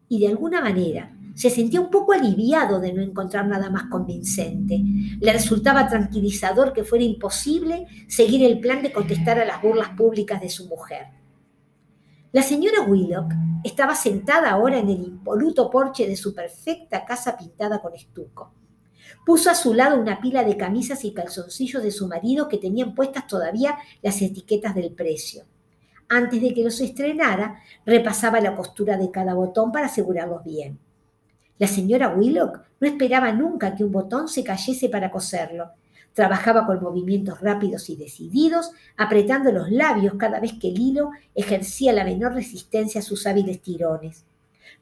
Y 0.07 0.19
de 0.19 0.29
alguna 0.29 0.62
manera 0.62 1.16
se 1.38 1.51
sentía 1.51 1.79
un 1.79 1.91
poco 1.91 2.13
aliviado 2.13 2.79
de 2.79 2.91
no 2.91 3.03
encontrar 3.03 3.46
nada 3.46 3.70
más 3.70 3.84
convincente. 3.84 4.82
Le 5.20 5.32
resultaba 5.32 5.88
tranquilizador 5.88 6.74
que 6.74 6.84
fuera 6.84 7.06
imposible 7.06 7.86
seguir 8.08 8.44
el 8.44 8.60
plan 8.60 8.82
de 8.82 8.91
contestar 8.91 9.38
a 9.38 9.46
las 9.46 9.62
burlas 9.62 9.89
públicas 9.89 10.41
de 10.41 10.50
su 10.50 10.67
mujer. 10.67 11.10
La 12.32 12.41
señora 12.41 12.82
Willock 12.82 13.32
estaba 13.63 13.94
sentada 13.94 14.50
ahora 14.50 14.79
en 14.79 14.89
el 14.89 15.03
impoluto 15.03 15.70
porche 15.70 16.08
de 16.08 16.15
su 16.15 16.34
perfecta 16.34 17.06
casa 17.06 17.38
pintada 17.38 17.84
con 17.84 17.94
estuco. 17.94 18.56
Puso 19.24 19.51
a 19.51 19.56
su 19.56 19.75
lado 19.75 20.01
una 20.01 20.20
pila 20.20 20.44
de 20.44 20.58
camisas 20.58 21.06
y 21.06 21.13
calzoncillos 21.13 21.84
de 21.84 21.91
su 21.91 22.08
marido 22.08 22.48
que 22.48 22.58
tenían 22.58 22.96
puestas 22.96 23.27
todavía 23.27 23.77
las 24.01 24.20
etiquetas 24.24 24.74
del 24.74 24.91
precio 24.91 25.46
antes 26.10 26.41
de 26.41 26.53
que 26.53 26.63
los 26.63 26.79
estrenara, 26.79 27.62
repasaba 27.86 28.39
la 28.39 28.56
costura 28.56 28.98
de 28.98 29.12
cada 29.12 29.34
botón 29.34 29.74
para 29.74 29.88
asegurarlos 29.88 30.41
bien. 30.46 30.79
La 31.60 31.68
señora 31.68 32.10
Willock 32.10 32.60
no 32.80 32.88
esperaba 32.88 33.32
nunca 33.32 33.76
que 33.76 33.84
un 33.84 33.92
botón 33.92 34.28
se 34.28 34.44
cayese 34.44 34.90
para 34.90 35.10
coserlo. 35.10 35.72
Trabajaba 36.14 36.66
con 36.66 36.82
movimientos 36.82 37.42
rápidos 37.42 37.90
y 37.90 37.96
decididos, 37.96 38.72
apretando 38.96 39.52
los 39.52 39.72
labios 39.72 40.16
cada 40.18 40.40
vez 40.40 40.54
que 40.60 40.70
el 40.70 40.80
hilo 40.80 41.12
ejercía 41.36 41.94
la 41.94 42.04
menor 42.04 42.34
resistencia 42.34 43.02
a 43.02 43.04
sus 43.04 43.26
hábiles 43.26 43.62
tirones. 43.62 44.26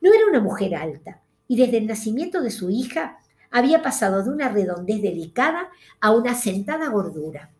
No 0.01 0.13
era 0.13 0.27
una 0.27 0.41
mujer 0.41 0.75
alta, 0.75 1.21
y 1.47 1.57
desde 1.57 1.77
el 1.77 1.87
nacimiento 1.87 2.41
de 2.41 2.51
su 2.51 2.69
hija 2.69 3.19
había 3.51 3.81
pasado 3.81 4.23
de 4.23 4.29
una 4.29 4.49
redondez 4.49 5.01
delicada 5.01 5.69
a 6.01 6.11
una 6.11 6.35
sentada 6.35 6.89
gordura. 6.89 7.51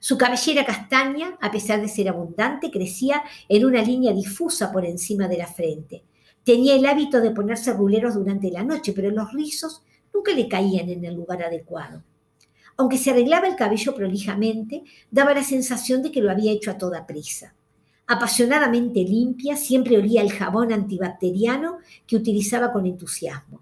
Su 0.00 0.18
cabellera 0.18 0.64
castaña, 0.64 1.36
a 1.40 1.50
pesar 1.50 1.80
de 1.80 1.88
ser 1.88 2.08
abundante, 2.08 2.70
crecía 2.70 3.22
en 3.48 3.64
una 3.64 3.82
línea 3.82 4.12
difusa 4.12 4.72
por 4.72 4.84
encima 4.84 5.28
de 5.28 5.38
la 5.38 5.46
frente. 5.46 6.04
Tenía 6.48 6.76
el 6.76 6.86
hábito 6.86 7.20
de 7.20 7.30
ponerse 7.30 7.74
ruleros 7.74 8.14
durante 8.14 8.50
la 8.50 8.64
noche, 8.64 8.94
pero 8.94 9.10
los 9.10 9.34
rizos 9.34 9.82
nunca 10.14 10.32
le 10.32 10.48
caían 10.48 10.88
en 10.88 11.04
el 11.04 11.14
lugar 11.14 11.42
adecuado. 11.42 12.02
Aunque 12.78 12.96
se 12.96 13.10
arreglaba 13.10 13.48
el 13.48 13.54
cabello 13.54 13.94
prolijamente, 13.94 14.82
daba 15.10 15.34
la 15.34 15.44
sensación 15.44 16.02
de 16.02 16.10
que 16.10 16.22
lo 16.22 16.30
había 16.30 16.50
hecho 16.50 16.70
a 16.70 16.78
toda 16.78 17.06
prisa. 17.06 17.54
Apasionadamente 18.06 19.00
limpia, 19.00 19.58
siempre 19.58 19.98
olía 19.98 20.22
el 20.22 20.32
jabón 20.32 20.72
antibacteriano 20.72 21.80
que 22.06 22.16
utilizaba 22.16 22.72
con 22.72 22.86
entusiasmo. 22.86 23.60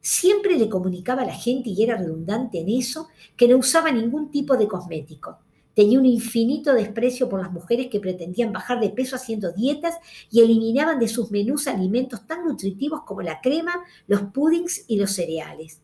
Siempre 0.00 0.56
le 0.56 0.70
comunicaba 0.70 1.24
a 1.24 1.26
la 1.26 1.34
gente, 1.34 1.68
y 1.68 1.82
era 1.82 1.98
redundante 1.98 2.60
en 2.60 2.70
eso, 2.70 3.08
que 3.36 3.46
no 3.46 3.58
usaba 3.58 3.92
ningún 3.92 4.30
tipo 4.30 4.56
de 4.56 4.68
cosmético. 4.68 5.36
Tenía 5.74 5.98
un 5.98 6.06
infinito 6.06 6.74
desprecio 6.74 7.28
por 7.28 7.40
las 7.40 7.50
mujeres 7.50 7.88
que 7.88 8.00
pretendían 8.00 8.52
bajar 8.52 8.80
de 8.80 8.90
peso 8.90 9.16
haciendo 9.16 9.52
dietas 9.52 9.96
y 10.30 10.40
eliminaban 10.40 10.98
de 10.98 11.08
sus 11.08 11.30
menús 11.30 11.66
alimentos 11.66 12.26
tan 12.26 12.44
nutritivos 12.44 13.02
como 13.02 13.22
la 13.22 13.40
crema, 13.40 13.82
los 14.06 14.22
puddings 14.22 14.84
y 14.86 14.96
los 14.96 15.12
cereales. 15.12 15.80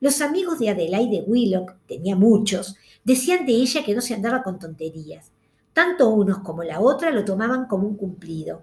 Los 0.00 0.20
amigos 0.20 0.58
de 0.58 0.68
Adelaide 0.68 1.24
Willock, 1.26 1.76
tenía 1.86 2.16
muchos, 2.16 2.76
decían 3.04 3.46
de 3.46 3.52
ella 3.52 3.84
que 3.84 3.94
no 3.94 4.00
se 4.00 4.14
andaba 4.14 4.42
con 4.42 4.58
tonterías. 4.58 5.30
Tanto 5.72 6.10
unos 6.10 6.38
como 6.38 6.62
la 6.62 6.80
otra 6.80 7.10
lo 7.10 7.24
tomaban 7.24 7.66
como 7.66 7.86
un 7.86 7.96
cumplido. 7.96 8.62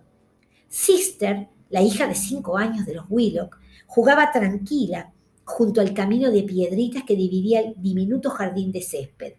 Sister, 0.67 1.48
la 1.70 1.81
hija 1.81 2.08
de 2.08 2.15
cinco 2.15 2.58
años 2.58 2.86
de 2.86 2.96
los 2.96 3.05
Willock, 3.10 3.58
jugaba 3.88 4.31
tranquila 4.31 5.13
junto 5.43 5.81
al 5.81 5.93
camino 5.93 6.31
de 6.31 6.43
piedritas 6.43 7.03
que 7.03 7.15
dividía 7.15 7.62
el 7.62 7.74
diminuto 7.77 8.29
jardín 8.29 8.72
de 8.72 8.81
césped. 8.81 9.34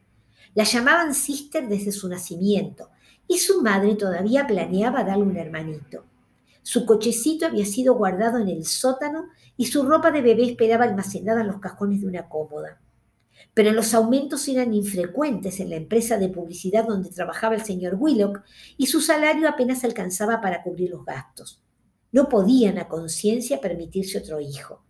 La 0.55 0.65
llamaban 0.65 1.15
Sister 1.15 1.67
desde 1.67 1.93
su 1.93 2.09
nacimiento 2.09 2.91
y 3.27 3.39
su 3.39 3.63
madre 3.63 3.95
todavía 3.95 4.47
planeaba 4.47 5.03
darle 5.03 5.25
un 5.25 5.37
hermanito. 5.37 6.05
Su 6.63 6.85
cochecito 6.85 7.47
había 7.47 7.65
sido 7.65 7.95
guardado 7.95 8.39
en 8.39 8.49
el 8.49 8.67
sótano 8.67 9.29
y 9.57 9.67
su 9.67 9.83
ropa 9.85 10.11
de 10.11 10.21
bebé 10.21 10.45
esperaba 10.45 10.85
almacenada 10.85 11.41
en 11.41 11.49
los 11.49 11.59
cajones 11.59 12.03
de 12.03 12.07
una 12.07 12.29
cómoda. 12.29 12.81
Pero 13.55 13.73
los 13.73 13.95
aumentos 13.95 14.47
eran 14.47 14.73
infrecuentes 14.75 15.59
en 15.61 15.71
la 15.71 15.77
empresa 15.77 16.19
de 16.19 16.29
publicidad 16.29 16.87
donde 16.87 17.11
trabajaba 17.11 17.55
el 17.55 17.65
señor 17.65 17.97
Willock 17.99 18.43
y 18.77 18.87
su 18.87 19.01
salario 19.01 19.49
apenas 19.49 19.85
alcanzaba 19.85 20.41
para 20.41 20.63
cubrir 20.63 20.91
los 20.91 21.05
gastos. 21.05 21.63
No 22.13 22.29
podían 22.29 22.79
a 22.79 22.89
conciencia 22.89 23.61
permitirse 23.61 24.19
otro 24.19 24.39
hijo. 24.39 24.85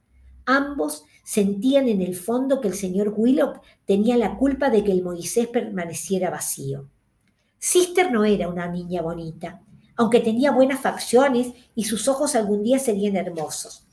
Ambos 0.46 1.04
sentían 1.24 1.88
en 1.88 2.02
el 2.02 2.14
fondo 2.14 2.60
que 2.60 2.68
el 2.68 2.74
señor 2.74 3.14
Willock 3.16 3.60
tenía 3.84 4.16
la 4.16 4.36
culpa 4.36 4.70
de 4.70 4.82
que 4.82 4.92
el 4.92 5.02
Moisés 5.02 5.48
permaneciera 5.48 6.30
vacío. 6.30 6.88
Sister 7.58 8.10
no 8.10 8.24
era 8.24 8.48
una 8.48 8.66
niña 8.66 9.02
bonita, 9.02 9.62
aunque 9.96 10.20
tenía 10.20 10.50
buenas 10.50 10.80
facciones 10.80 11.52
y 11.74 11.84
sus 11.84 12.08
ojos 12.08 12.34
algún 12.34 12.62
día 12.62 12.78
serían 12.78 13.16
hermosos. 13.16 13.86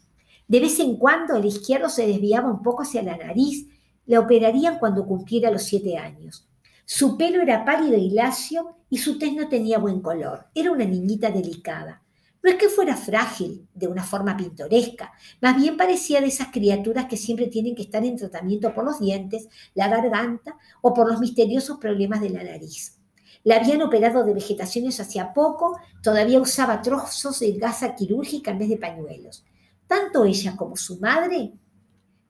De 0.47 0.59
vez 0.59 0.79
en 0.79 0.97
cuando 0.97 1.35
el 1.35 1.45
izquierdo 1.45 1.89
se 1.89 2.07
desviaba 2.07 2.49
un 2.49 2.63
poco 2.63 2.81
hacia 2.81 3.03
la 3.03 3.15
nariz, 3.15 3.67
la 4.07 4.19
operarían 4.19 4.79
cuando 4.79 5.05
cumpliera 5.05 5.51
los 5.51 5.61
siete 5.63 5.97
años. 5.97 6.49
Su 6.83 7.15
pelo 7.15 7.43
era 7.43 7.63
pálido 7.63 7.95
y 7.95 8.09
lacio 8.09 8.77
y 8.89 8.97
su 8.97 9.19
tez 9.19 9.33
no 9.33 9.47
tenía 9.47 9.77
buen 9.77 10.01
color. 10.01 10.47
Era 10.55 10.71
una 10.71 10.85
niñita 10.85 11.29
delicada. 11.29 12.01
No 12.41 12.49
es 12.49 12.55
que 12.55 12.69
fuera 12.69 12.95
frágil 12.95 13.67
de 13.73 13.87
una 13.87 14.03
forma 14.03 14.37
pintoresca, 14.37 15.11
más 15.41 15.57
bien 15.57 15.75
parecía 15.75 16.21
de 16.21 16.27
esas 16.27 16.47
criaturas 16.47 17.05
que 17.05 17.17
siempre 17.17 17.47
tienen 17.47 17.75
que 17.75 17.81
estar 17.81 18.03
en 18.05 18.15
tratamiento 18.15 18.73
por 18.73 18.85
los 18.85 18.99
dientes, 18.99 19.49
la 19.73 19.89
garganta 19.89 20.55
o 20.81 20.93
por 20.93 21.09
los 21.09 21.19
misteriosos 21.19 21.79
problemas 21.79 22.21
de 22.21 22.29
la 22.29 22.43
nariz. 22.43 22.97
La 23.43 23.57
habían 23.57 23.81
operado 23.81 24.23
de 24.23 24.33
vegetaciones 24.33 24.99
hacía 24.99 25.33
poco, 25.33 25.79
todavía 26.01 26.39
usaba 26.39 26.81
trozos 26.81 27.39
de 27.39 27.53
gasa 27.53 27.95
quirúrgica 27.95 28.51
en 28.51 28.59
vez 28.59 28.69
de 28.69 28.77
pañuelos. 28.77 29.45
Tanto 29.87 30.25
ella 30.25 30.55
como 30.55 30.77
su 30.77 30.99
madre 30.99 31.53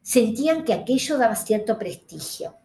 sentían 0.02 0.64
que 0.64 0.74
aquello 0.74 1.18
daba 1.18 1.36
cierto 1.36 1.78
prestigio. 1.78 2.56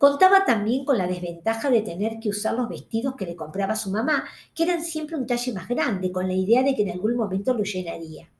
Contaba 0.00 0.46
también 0.46 0.86
con 0.86 0.96
la 0.96 1.06
desventaja 1.06 1.68
de 1.68 1.82
tener 1.82 2.20
que 2.20 2.30
usar 2.30 2.54
los 2.54 2.70
vestidos 2.70 3.16
que 3.16 3.26
le 3.26 3.36
compraba 3.36 3.76
su 3.76 3.90
mamá, 3.90 4.24
que 4.54 4.62
eran 4.62 4.82
siempre 4.82 5.14
un 5.14 5.26
talle 5.26 5.52
más 5.52 5.68
grande, 5.68 6.10
con 6.10 6.26
la 6.26 6.32
idea 6.32 6.62
de 6.62 6.74
que 6.74 6.84
en 6.84 6.92
algún 6.92 7.16
momento 7.16 7.52
lo 7.52 7.64
llenaría. 7.64 8.30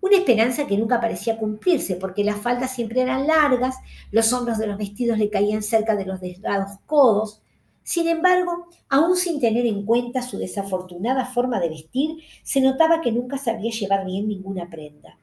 Una 0.00 0.16
esperanza 0.16 0.66
que 0.66 0.78
nunca 0.78 1.02
parecía 1.02 1.36
cumplirse, 1.36 1.96
porque 1.96 2.24
las 2.24 2.38
faldas 2.38 2.74
siempre 2.74 3.02
eran 3.02 3.26
largas, 3.26 3.76
los 4.10 4.32
hombros 4.32 4.56
de 4.56 4.66
los 4.66 4.78
vestidos 4.78 5.18
le 5.18 5.28
caían 5.28 5.62
cerca 5.62 5.96
de 5.96 6.06
los 6.06 6.18
delgados 6.18 6.78
codos. 6.86 7.42
Sin 7.82 8.08
embargo, 8.08 8.68
aún 8.88 9.14
sin 9.14 9.38
tener 9.38 9.66
en 9.66 9.84
cuenta 9.84 10.22
su 10.22 10.38
desafortunada 10.38 11.26
forma 11.26 11.60
de 11.60 11.68
vestir, 11.68 12.22
se 12.42 12.62
notaba 12.62 13.02
que 13.02 13.12
nunca 13.12 13.36
sabía 13.36 13.70
llevar 13.70 14.06
bien 14.06 14.28
ninguna 14.28 14.70
prenda. 14.70 15.18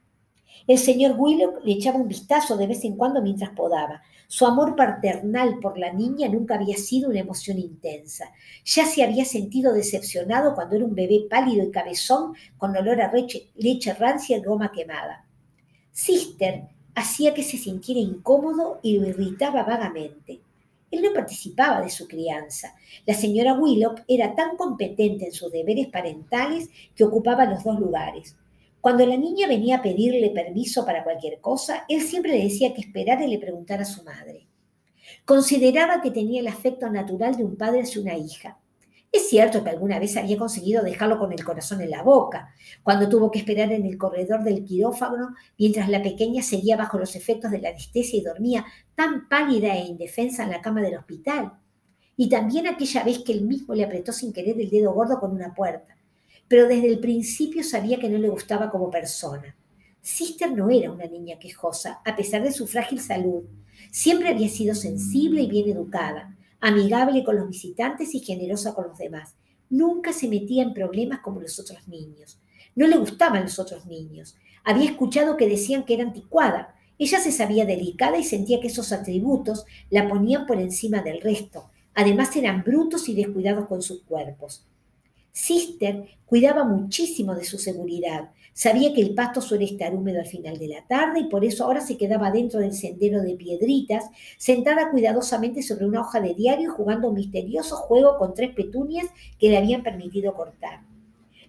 El 0.67 0.77
señor 0.77 1.15
Willock 1.17 1.63
le 1.63 1.73
echaba 1.73 1.97
un 1.97 2.07
vistazo 2.07 2.55
de 2.55 2.67
vez 2.67 2.83
en 2.83 2.95
cuando 2.95 3.21
mientras 3.21 3.51
podaba. 3.51 4.01
Su 4.27 4.45
amor 4.45 4.75
paternal 4.75 5.57
por 5.59 5.79
la 5.79 5.91
niña 5.91 6.27
nunca 6.27 6.55
había 6.55 6.77
sido 6.77 7.09
una 7.09 7.21
emoción 7.21 7.57
intensa. 7.57 8.31
Ya 8.63 8.85
se 8.85 9.03
había 9.03 9.25
sentido 9.25 9.73
decepcionado 9.73 10.53
cuando 10.53 10.75
era 10.75 10.85
un 10.85 10.93
bebé 10.93 11.25
pálido 11.29 11.65
y 11.65 11.71
cabezón 11.71 12.33
con 12.57 12.77
olor 12.77 13.01
a 13.01 13.11
leche, 13.11 13.93
rancia 13.93 14.37
y 14.37 14.43
goma 14.43 14.71
quemada. 14.71 15.25
Sister 15.91 16.67
hacía 16.93 17.33
que 17.33 17.43
se 17.43 17.57
sintiera 17.57 17.99
incómodo 17.99 18.79
y 18.83 18.99
lo 18.99 19.07
irritaba 19.07 19.63
vagamente. 19.63 20.39
Él 20.91 21.01
no 21.01 21.13
participaba 21.13 21.81
de 21.81 21.89
su 21.89 22.07
crianza. 22.07 22.75
La 23.05 23.13
señora 23.13 23.53
Willock 23.53 24.01
era 24.07 24.35
tan 24.35 24.57
competente 24.57 25.25
en 25.25 25.31
sus 25.31 25.51
deberes 25.51 25.87
parentales 25.87 26.69
que 26.95 27.03
ocupaba 27.03 27.45
los 27.45 27.63
dos 27.63 27.79
lugares. 27.79 28.35
Cuando 28.81 29.05
la 29.05 29.17
niña 29.17 29.47
venía 29.47 29.77
a 29.77 29.81
pedirle 29.81 30.29
permiso 30.29 30.85
para 30.85 31.03
cualquier 31.03 31.41
cosa, 31.41 31.85
él 31.89 32.01
siempre 32.01 32.31
le 32.31 32.43
decía 32.43 32.73
que 32.73 32.81
esperara 32.81 33.25
y 33.25 33.29
le 33.29 33.39
preguntara 33.39 33.81
a 33.81 33.85
su 33.85 34.03
madre. 34.03 34.47
Consideraba 35.25 36.01
que 36.01 36.11
tenía 36.11 36.39
el 36.39 36.47
afecto 36.47 36.89
natural 36.89 37.35
de 37.35 37.43
un 37.43 37.57
padre 37.57 37.81
hacia 37.81 38.01
una 38.01 38.17
hija. 38.17 38.57
Es 39.11 39.27
cierto 39.27 39.63
que 39.63 39.71
alguna 39.71 39.99
vez 39.99 40.15
había 40.17 40.37
conseguido 40.37 40.83
dejarlo 40.83 41.17
con 41.17 41.33
el 41.33 41.43
corazón 41.43 41.81
en 41.81 41.89
la 41.89 42.03
boca, 42.03 42.53
cuando 42.83 43.09
tuvo 43.09 43.31
que 43.31 43.39
esperar 43.39 43.71
en 43.71 43.85
el 43.85 43.97
corredor 43.97 44.43
del 44.43 44.63
quirófano 44.63 45.35
mientras 45.57 45.89
la 45.89 46.01
pequeña 46.01 46.43
seguía 46.43 46.77
bajo 46.77 46.99
los 46.99 47.15
efectos 47.15 47.51
de 47.51 47.59
la 47.59 47.69
anestesia 47.69 48.19
y 48.19 48.23
dormía 48.23 48.65
tan 48.95 49.27
pálida 49.27 49.75
e 49.75 49.85
indefensa 49.85 50.43
en 50.43 50.51
la 50.51 50.61
cama 50.61 50.81
del 50.81 50.97
hospital. 50.97 51.53
Y 52.15 52.29
también 52.29 52.67
aquella 52.67 53.03
vez 53.03 53.19
que 53.19 53.33
él 53.33 53.41
mismo 53.41 53.73
le 53.73 53.83
apretó 53.83 54.13
sin 54.13 54.31
querer 54.31 54.59
el 54.59 54.69
dedo 54.69 54.93
gordo 54.93 55.19
con 55.19 55.31
una 55.31 55.53
puerta. 55.55 55.98
Pero 56.49 56.67
desde 56.67 56.87
el 56.87 56.99
principio 56.99 57.63
sabía 57.63 57.97
que 57.97 58.09
no 58.09 58.17
le 58.17 58.27
gustaba 58.27 58.69
como 58.69 58.91
persona. 58.91 59.55
Sister 60.01 60.51
no 60.51 60.69
era 60.69 60.91
una 60.91 61.05
niña 61.05 61.39
quejosa, 61.39 62.01
a 62.03 62.17
pesar 62.17 62.43
de 62.43 62.51
su 62.51 62.67
frágil 62.67 62.99
salud. 62.99 63.43
Siempre 63.91 64.27
había 64.27 64.49
sido 64.49 64.75
sensible 64.75 65.43
y 65.43 65.47
bien 65.47 65.69
educada 65.69 66.35
amigable 66.61 67.23
con 67.23 67.37
los 67.37 67.47
visitantes 67.47 68.13
y 68.15 68.19
generosa 68.19 68.73
con 68.73 68.87
los 68.87 68.97
demás. 68.97 69.35
Nunca 69.69 70.13
se 70.13 70.27
metía 70.27 70.63
en 70.63 70.73
problemas 70.73 71.19
como 71.19 71.41
los 71.41 71.59
otros 71.59 71.87
niños. 71.87 72.39
No 72.75 72.87
le 72.87 72.97
gustaban 72.97 73.43
los 73.43 73.59
otros 73.59 73.85
niños. 73.85 74.35
Había 74.63 74.89
escuchado 74.89 75.37
que 75.37 75.47
decían 75.47 75.85
que 75.85 75.93
era 75.93 76.03
anticuada. 76.03 76.75
Ella 76.97 77.19
se 77.19 77.31
sabía 77.31 77.65
delicada 77.65 78.17
y 78.17 78.23
sentía 78.23 78.59
que 78.59 78.67
esos 78.67 78.91
atributos 78.91 79.65
la 79.89 80.07
ponían 80.09 80.45
por 80.45 80.59
encima 80.59 81.01
del 81.01 81.21
resto. 81.21 81.69
Además 81.93 82.35
eran 82.35 82.63
brutos 82.63 83.07
y 83.09 83.15
descuidados 83.15 83.67
con 83.67 83.81
sus 83.81 84.03
cuerpos. 84.03 84.65
Sister 85.39 86.03
cuidaba 86.25 86.65
muchísimo 86.65 87.33
de 87.33 87.45
su 87.45 87.57
seguridad. 87.57 88.31
Sabía 88.51 88.93
que 88.93 88.99
el 88.99 89.15
pasto 89.15 89.39
suele 89.39 89.63
estar 89.63 89.95
húmedo 89.95 90.19
al 90.19 90.25
final 90.25 90.59
de 90.59 90.67
la 90.67 90.85
tarde 90.85 91.21
y 91.21 91.29
por 91.29 91.45
eso 91.45 91.63
ahora 91.63 91.79
se 91.79 91.97
quedaba 91.97 92.29
dentro 92.29 92.59
del 92.59 92.73
sendero 92.73 93.21
de 93.21 93.35
piedritas, 93.35 94.03
sentada 94.37 94.91
cuidadosamente 94.91 95.63
sobre 95.63 95.85
una 95.85 96.01
hoja 96.01 96.19
de 96.19 96.33
diario 96.33 96.73
jugando 96.73 97.07
un 97.07 97.15
misterioso 97.15 97.77
juego 97.77 98.17
con 98.17 98.33
tres 98.33 98.53
petunias 98.53 99.07
que 99.39 99.47
le 99.47 99.57
habían 99.57 99.81
permitido 99.81 100.33
cortar. 100.33 100.81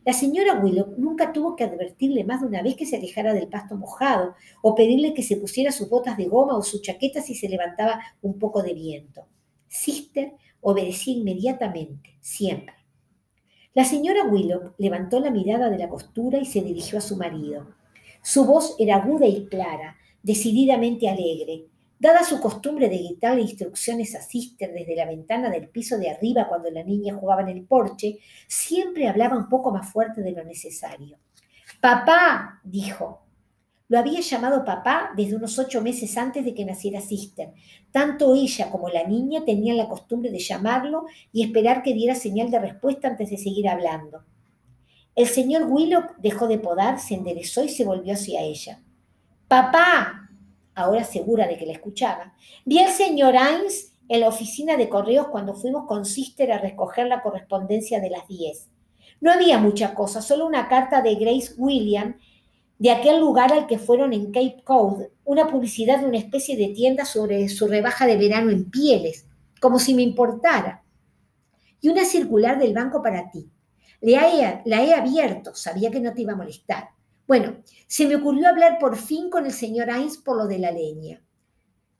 La 0.06 0.12
señora 0.12 0.60
Willow 0.60 0.94
nunca 0.96 1.32
tuvo 1.32 1.56
que 1.56 1.64
advertirle 1.64 2.22
más 2.22 2.42
de 2.42 2.46
una 2.46 2.62
vez 2.62 2.76
que 2.76 2.86
se 2.86 2.96
alejara 2.96 3.34
del 3.34 3.48
pasto 3.48 3.74
mojado 3.74 4.34
o 4.62 4.76
pedirle 4.76 5.14
que 5.14 5.24
se 5.24 5.36
pusiera 5.36 5.72
sus 5.72 5.90
botas 5.90 6.16
de 6.16 6.26
goma 6.26 6.56
o 6.56 6.62
su 6.62 6.80
chaqueta 6.80 7.20
si 7.20 7.34
se 7.34 7.48
levantaba 7.48 8.00
un 8.22 8.38
poco 8.38 8.62
de 8.62 8.72
viento. 8.72 9.26
Sister 9.66 10.32
obedecía 10.60 11.14
inmediatamente, 11.14 12.16
siempre. 12.20 12.79
La 13.72 13.84
señora 13.84 14.24
Willow 14.24 14.74
levantó 14.78 15.20
la 15.20 15.30
mirada 15.30 15.70
de 15.70 15.78
la 15.78 15.88
costura 15.88 16.38
y 16.38 16.44
se 16.44 16.60
dirigió 16.60 16.98
a 16.98 17.02
su 17.02 17.16
marido. 17.16 17.68
Su 18.20 18.44
voz 18.44 18.74
era 18.80 18.96
aguda 18.96 19.26
y 19.26 19.46
clara, 19.46 19.96
decididamente 20.24 21.08
alegre. 21.08 21.66
Dada 21.96 22.24
su 22.24 22.40
costumbre 22.40 22.88
de 22.88 22.98
gritarle 22.98 23.42
instrucciones 23.42 24.16
a 24.16 24.22
Sister 24.22 24.72
desde 24.72 24.96
la 24.96 25.06
ventana 25.06 25.50
del 25.50 25.68
piso 25.68 25.98
de 25.98 26.10
arriba 26.10 26.48
cuando 26.48 26.68
la 26.70 26.82
niña 26.82 27.14
jugaba 27.14 27.42
en 27.42 27.48
el 27.48 27.62
porche, 27.62 28.18
siempre 28.48 29.06
hablaba 29.06 29.36
un 29.36 29.48
poco 29.48 29.70
más 29.70 29.88
fuerte 29.92 30.20
de 30.20 30.32
lo 30.32 30.42
necesario. 30.42 31.18
Papá, 31.80 32.60
dijo, 32.64 33.22
lo 33.90 33.98
había 33.98 34.20
llamado 34.20 34.64
papá 34.64 35.10
desde 35.16 35.34
unos 35.34 35.58
ocho 35.58 35.82
meses 35.82 36.16
antes 36.16 36.44
de 36.44 36.54
que 36.54 36.64
naciera 36.64 37.00
Sister. 37.00 37.52
Tanto 37.90 38.36
ella 38.36 38.70
como 38.70 38.88
la 38.88 39.02
niña 39.02 39.44
tenían 39.44 39.76
la 39.76 39.88
costumbre 39.88 40.30
de 40.30 40.38
llamarlo 40.38 41.06
y 41.32 41.42
esperar 41.42 41.82
que 41.82 41.92
diera 41.92 42.14
señal 42.14 42.52
de 42.52 42.60
respuesta 42.60 43.08
antes 43.08 43.30
de 43.30 43.36
seguir 43.36 43.68
hablando. 43.68 44.22
El 45.16 45.26
señor 45.26 45.64
Willock 45.68 46.16
dejó 46.18 46.46
de 46.46 46.58
podar, 46.58 47.00
se 47.00 47.14
enderezó 47.14 47.64
y 47.64 47.68
se 47.68 47.84
volvió 47.84 48.14
hacia 48.14 48.42
ella. 48.42 48.80
Papá, 49.48 50.30
ahora 50.76 51.02
segura 51.02 51.48
de 51.48 51.58
que 51.58 51.66
la 51.66 51.72
escuchaba, 51.72 52.34
vi 52.64 52.78
al 52.78 52.92
señor 52.92 53.36
Ains 53.36 53.92
en 54.08 54.20
la 54.20 54.28
oficina 54.28 54.76
de 54.76 54.88
correos 54.88 55.26
cuando 55.32 55.54
fuimos 55.54 55.86
con 55.86 56.04
Sister 56.04 56.52
a 56.52 56.58
recoger 56.58 57.08
la 57.08 57.22
correspondencia 57.22 57.98
de 57.98 58.10
las 58.10 58.28
diez. 58.28 58.68
No 59.20 59.32
había 59.32 59.58
mucha 59.58 59.94
cosa, 59.94 60.22
solo 60.22 60.46
una 60.46 60.68
carta 60.68 61.02
de 61.02 61.16
Grace 61.16 61.54
William 61.58 62.14
de 62.80 62.90
aquel 62.90 63.20
lugar 63.20 63.52
al 63.52 63.66
que 63.66 63.78
fueron 63.78 64.14
en 64.14 64.32
Cape 64.32 64.62
Cod, 64.64 65.02
una 65.24 65.46
publicidad 65.46 66.00
de 66.00 66.06
una 66.06 66.16
especie 66.16 66.56
de 66.56 66.68
tienda 66.68 67.04
sobre 67.04 67.46
su 67.50 67.68
rebaja 67.68 68.06
de 68.06 68.16
verano 68.16 68.50
en 68.50 68.70
pieles, 68.70 69.26
como 69.60 69.78
si 69.78 69.92
me 69.92 70.00
importara. 70.00 70.82
Y 71.82 71.90
una 71.90 72.06
circular 72.06 72.58
del 72.58 72.72
banco 72.72 73.02
para 73.02 73.30
ti. 73.30 73.50
La 74.00 74.32
he, 74.32 74.62
la 74.64 74.82
he 74.82 74.94
abierto, 74.94 75.54
sabía 75.54 75.90
que 75.90 76.00
no 76.00 76.14
te 76.14 76.22
iba 76.22 76.32
a 76.32 76.36
molestar. 76.36 76.88
Bueno, 77.26 77.58
se 77.86 78.06
me 78.06 78.16
ocurrió 78.16 78.48
hablar 78.48 78.78
por 78.78 78.96
fin 78.96 79.28
con 79.28 79.44
el 79.44 79.52
señor 79.52 79.90
Ains 79.90 80.16
por 80.16 80.38
lo 80.38 80.46
de 80.46 80.58
la 80.58 80.70
leña. 80.70 81.22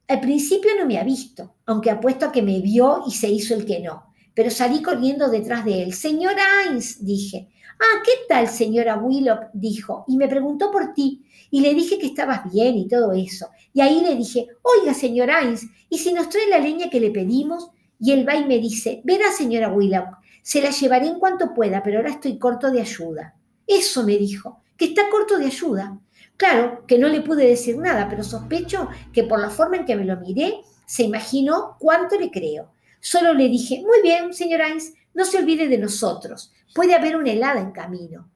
Al 0.09 0.21
principio 0.21 0.71
no 0.79 0.87
me 0.87 0.99
ha 0.99 1.05
visto, 1.05 1.57
aunque 1.67 1.91
apuesto 1.91 2.25
a 2.25 2.33
que 2.33 2.41
me 2.41 2.59
vio 2.61 3.03
y 3.07 3.11
se 3.11 3.29
hizo 3.29 3.55
el 3.55 3.67
que 3.67 3.81
no, 3.81 4.10
pero 4.41 4.51
salí 4.51 4.81
corriendo 4.81 5.29
detrás 5.29 5.67
de 5.67 5.83
él. 5.83 5.93
Señor 5.93 6.33
Ains, 6.65 7.05
dije, 7.05 7.51
Ah, 7.79 8.01
¿qué 8.03 8.13
tal, 8.27 8.49
señora 8.49 8.97
Willock? 8.97 9.51
dijo, 9.53 10.07
y 10.09 10.17
me 10.17 10.29
preguntó 10.29 10.71
por 10.71 10.95
ti, 10.95 11.27
y 11.51 11.61
le 11.61 11.75
dije 11.75 11.99
que 11.99 12.07
estabas 12.07 12.51
bien 12.51 12.79
y 12.79 12.89
todo 12.89 13.13
eso. 13.13 13.51
Y 13.75 13.83
ahí 13.83 14.01
le 14.01 14.17
dije, 14.17 14.47
oiga, 14.63 14.95
señora 14.95 15.41
Ains, 15.41 15.67
¿y 15.91 15.99
si 15.99 16.15
nos 16.15 16.31
trae 16.31 16.49
la 16.49 16.59
leña 16.59 16.89
que 16.89 17.01
le 17.01 17.11
pedimos? 17.11 17.69
Y 17.99 18.13
él 18.13 18.27
va 18.27 18.35
y 18.35 18.47
me 18.47 18.59
dice, 18.59 19.03
verá, 19.05 19.31
señora 19.31 19.71
Willock, 19.71 20.09
se 20.41 20.63
la 20.63 20.71
llevaré 20.71 21.09
en 21.09 21.19
cuanto 21.19 21.53
pueda, 21.53 21.83
pero 21.83 21.99
ahora 21.99 22.13
estoy 22.13 22.39
corto 22.39 22.71
de 22.71 22.81
ayuda. 22.81 23.35
Eso 23.67 24.05
me 24.05 24.17
dijo, 24.17 24.63
que 24.75 24.87
está 24.87 25.11
corto 25.11 25.37
de 25.37 25.49
ayuda. 25.49 26.01
Claro 26.39 26.87
que 26.87 26.99
no 26.99 27.09
le 27.09 27.21
pude 27.21 27.47
decir 27.47 27.77
nada, 27.77 28.09
pero 28.09 28.25
sospecho 28.25 28.89
que 29.13 29.25
por 29.25 29.39
la 29.39 29.51
forma 29.51 29.77
en 29.77 29.85
que 29.85 29.97
me 29.97 30.07
lo 30.07 30.19
miré, 30.19 30.63
se 30.87 31.03
imaginó 31.03 31.77
cuánto 31.79 32.19
le 32.19 32.31
creo. 32.31 32.73
Solo 33.01 33.35
le 33.35 33.49
dije, 33.49 33.83
muy 33.83 34.03
bien, 34.03 34.33
señora 34.35 34.67
Ains, 34.67 34.93
no 35.15 35.25
se 35.25 35.39
olvide 35.39 35.69
de 35.69 35.79
nosotros. 35.79 36.53
Puede 36.75 36.95
haber 36.95 37.17
una 37.17 37.33
helada 37.33 37.61
en 37.61 37.73
camino. 37.73 38.31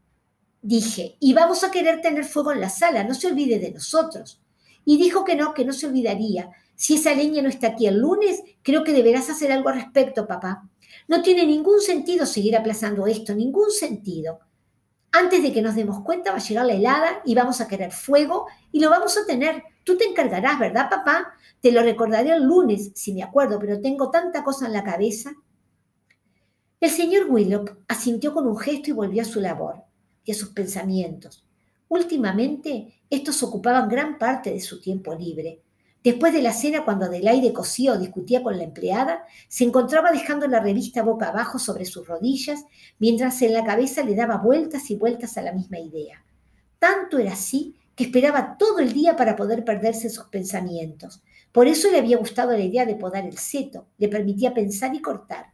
Dije, 0.62 1.16
y 1.20 1.34
vamos 1.34 1.62
a 1.62 1.70
querer 1.70 2.00
tener 2.00 2.24
fuego 2.24 2.52
en 2.52 2.60
la 2.60 2.70
sala, 2.70 3.04
no 3.04 3.14
se 3.14 3.26
olvide 3.26 3.58
de 3.58 3.70
nosotros. 3.70 4.40
Y 4.84 4.96
dijo 4.96 5.24
que 5.24 5.36
no, 5.36 5.54
que 5.54 5.64
no 5.64 5.72
se 5.72 5.86
olvidaría. 5.86 6.50
Si 6.74 6.94
esa 6.94 7.14
leña 7.14 7.42
no 7.42 7.48
está 7.48 7.68
aquí 7.68 7.86
el 7.86 7.98
lunes, 7.98 8.42
creo 8.62 8.82
que 8.82 8.92
deberás 8.92 9.30
hacer 9.30 9.52
algo 9.52 9.68
al 9.68 9.76
respecto, 9.76 10.26
papá. 10.26 10.68
No 11.06 11.22
tiene 11.22 11.46
ningún 11.46 11.80
sentido 11.80 12.26
seguir 12.26 12.56
aplazando 12.56 13.06
esto, 13.06 13.34
ningún 13.34 13.70
sentido. 13.70 14.40
Antes 15.12 15.42
de 15.42 15.52
que 15.52 15.62
nos 15.62 15.76
demos 15.76 16.02
cuenta 16.02 16.32
va 16.32 16.38
a 16.38 16.40
llegar 16.40 16.66
la 16.66 16.72
helada 16.72 17.22
y 17.24 17.34
vamos 17.34 17.60
a 17.60 17.68
querer 17.68 17.92
fuego 17.92 18.46
y 18.72 18.80
lo 18.80 18.90
vamos 18.90 19.16
a 19.16 19.26
tener. 19.26 19.62
Tú 19.84 19.96
te 19.98 20.04
encargarás, 20.04 20.58
¿verdad, 20.58 20.88
papá? 20.88 21.34
Te 21.60 21.70
lo 21.70 21.82
recordaré 21.82 22.32
el 22.32 22.42
lunes, 22.42 22.92
si 22.94 23.12
me 23.12 23.22
acuerdo, 23.22 23.58
pero 23.58 23.80
tengo 23.80 24.10
tanta 24.10 24.42
cosa 24.42 24.66
en 24.66 24.72
la 24.72 24.82
cabeza. 24.82 25.32
El 26.80 26.90
señor 26.90 27.26
Willock 27.30 27.76
asintió 27.88 28.32
con 28.32 28.46
un 28.46 28.56
gesto 28.56 28.90
y 28.90 28.94
volvió 28.94 29.22
a 29.22 29.26
su 29.26 29.40
labor 29.40 29.82
y 30.24 30.32
a 30.32 30.34
sus 30.34 30.50
pensamientos. 30.50 31.46
Últimamente, 31.88 32.94
estos 33.08 33.42
ocupaban 33.42 33.88
gran 33.88 34.18
parte 34.18 34.50
de 34.50 34.60
su 34.60 34.80
tiempo 34.80 35.14
libre. 35.14 35.60
Después 36.02 36.34
de 36.34 36.42
la 36.42 36.52
cena, 36.52 36.84
cuando 36.84 37.06
Adelaide 37.06 37.52
cosía 37.52 37.92
o 37.92 37.98
discutía 37.98 38.42
con 38.42 38.58
la 38.58 38.64
empleada, 38.64 39.24
se 39.48 39.64
encontraba 39.64 40.12
dejando 40.12 40.46
la 40.46 40.60
revista 40.60 41.02
boca 41.02 41.28
abajo 41.28 41.58
sobre 41.58 41.86
sus 41.86 42.06
rodillas, 42.06 42.64
mientras 42.98 43.40
en 43.40 43.54
la 43.54 43.64
cabeza 43.64 44.02
le 44.02 44.14
daba 44.14 44.36
vueltas 44.36 44.90
y 44.90 44.96
vueltas 44.96 45.38
a 45.38 45.42
la 45.42 45.52
misma 45.52 45.78
idea. 45.78 46.22
Tanto 46.78 47.18
era 47.18 47.32
así 47.32 47.76
que 47.96 48.04
esperaba 48.04 48.56
todo 48.58 48.80
el 48.80 48.92
día 48.92 49.16
para 49.16 49.36
poder 49.36 49.64
perderse 49.64 50.10
sus 50.10 50.26
pensamientos. 50.26 51.22
Por 51.52 51.68
eso 51.68 51.90
le 51.90 51.98
había 51.98 52.16
gustado 52.16 52.52
la 52.52 52.64
idea 52.64 52.84
de 52.84 52.96
podar 52.96 53.24
el 53.24 53.38
seto, 53.38 53.86
le 53.98 54.08
permitía 54.08 54.54
pensar 54.54 54.94
y 54.94 55.00
cortar. 55.00 55.52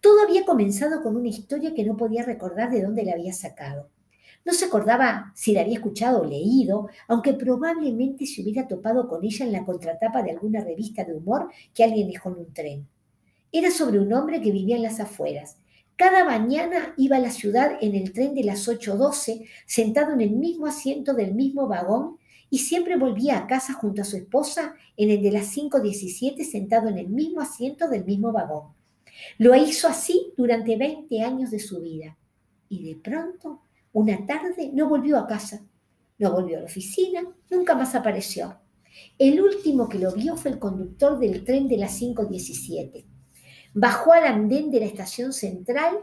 Todo 0.00 0.22
había 0.22 0.44
comenzado 0.44 1.02
con 1.02 1.16
una 1.16 1.28
historia 1.28 1.74
que 1.74 1.84
no 1.84 1.96
podía 1.96 2.24
recordar 2.24 2.70
de 2.70 2.82
dónde 2.82 3.04
la 3.04 3.12
había 3.12 3.32
sacado. 3.32 3.90
No 4.44 4.54
se 4.54 4.64
acordaba 4.64 5.32
si 5.34 5.52
la 5.52 5.60
había 5.60 5.74
escuchado 5.74 6.22
o 6.22 6.24
leído, 6.24 6.88
aunque 7.06 7.34
probablemente 7.34 8.24
se 8.24 8.40
hubiera 8.40 8.66
topado 8.66 9.08
con 9.08 9.22
ella 9.24 9.44
en 9.44 9.52
la 9.52 9.64
contratapa 9.64 10.22
de 10.22 10.30
alguna 10.30 10.64
revista 10.64 11.04
de 11.04 11.14
humor 11.14 11.50
que 11.74 11.84
alguien 11.84 12.08
dejó 12.08 12.30
en 12.30 12.36
un 12.36 12.52
tren. 12.54 12.88
Era 13.52 13.70
sobre 13.70 13.98
un 13.98 14.12
hombre 14.12 14.40
que 14.40 14.52
vivía 14.52 14.76
en 14.76 14.82
las 14.82 15.00
afueras. 15.00 15.58
Cada 15.98 16.24
mañana 16.24 16.94
iba 16.96 17.16
a 17.16 17.20
la 17.20 17.32
ciudad 17.32 17.76
en 17.80 17.96
el 17.96 18.12
tren 18.12 18.32
de 18.32 18.44
las 18.44 18.68
8.12, 18.68 19.48
sentado 19.66 20.12
en 20.12 20.20
el 20.20 20.30
mismo 20.30 20.66
asiento 20.66 21.12
del 21.12 21.34
mismo 21.34 21.66
vagón, 21.66 22.18
y 22.50 22.58
siempre 22.58 22.96
volvía 22.96 23.36
a 23.36 23.46
casa 23.48 23.72
junto 23.72 24.02
a 24.02 24.04
su 24.04 24.16
esposa 24.16 24.76
en 24.96 25.10
el 25.10 25.20
de 25.22 25.32
las 25.32 25.56
5.17, 25.56 26.44
sentado 26.44 26.86
en 26.88 26.98
el 26.98 27.08
mismo 27.08 27.40
asiento 27.40 27.88
del 27.88 28.04
mismo 28.04 28.30
vagón. 28.30 28.74
Lo 29.38 29.56
hizo 29.56 29.88
así 29.88 30.32
durante 30.36 30.76
20 30.76 31.20
años 31.20 31.50
de 31.50 31.58
su 31.58 31.80
vida. 31.80 32.16
Y 32.68 32.84
de 32.84 32.94
pronto, 32.94 33.62
una 33.92 34.24
tarde, 34.24 34.70
no 34.72 34.88
volvió 34.88 35.18
a 35.18 35.26
casa, 35.26 35.66
no 36.16 36.30
volvió 36.30 36.58
a 36.58 36.60
la 36.60 36.66
oficina, 36.66 37.22
nunca 37.50 37.74
más 37.74 37.96
apareció. 37.96 38.56
El 39.18 39.40
último 39.40 39.88
que 39.88 39.98
lo 39.98 40.12
vio 40.12 40.36
fue 40.36 40.52
el 40.52 40.60
conductor 40.60 41.18
del 41.18 41.44
tren 41.44 41.66
de 41.66 41.78
las 41.78 42.00
5.17 42.00 43.17
Bajó 43.74 44.12
al 44.12 44.24
andén 44.24 44.70
de 44.70 44.80
la 44.80 44.86
estación 44.86 45.32
central, 45.32 45.98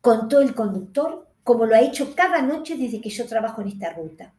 contó 0.00 0.40
el 0.40 0.54
conductor, 0.54 1.28
como 1.42 1.66
lo 1.66 1.74
ha 1.74 1.80
hecho 1.80 2.14
cada 2.14 2.42
noche 2.42 2.76
desde 2.76 3.00
que 3.00 3.10
yo 3.10 3.26
trabajo 3.26 3.60
en 3.62 3.68
esta 3.68 3.92
ruta. 3.92 4.34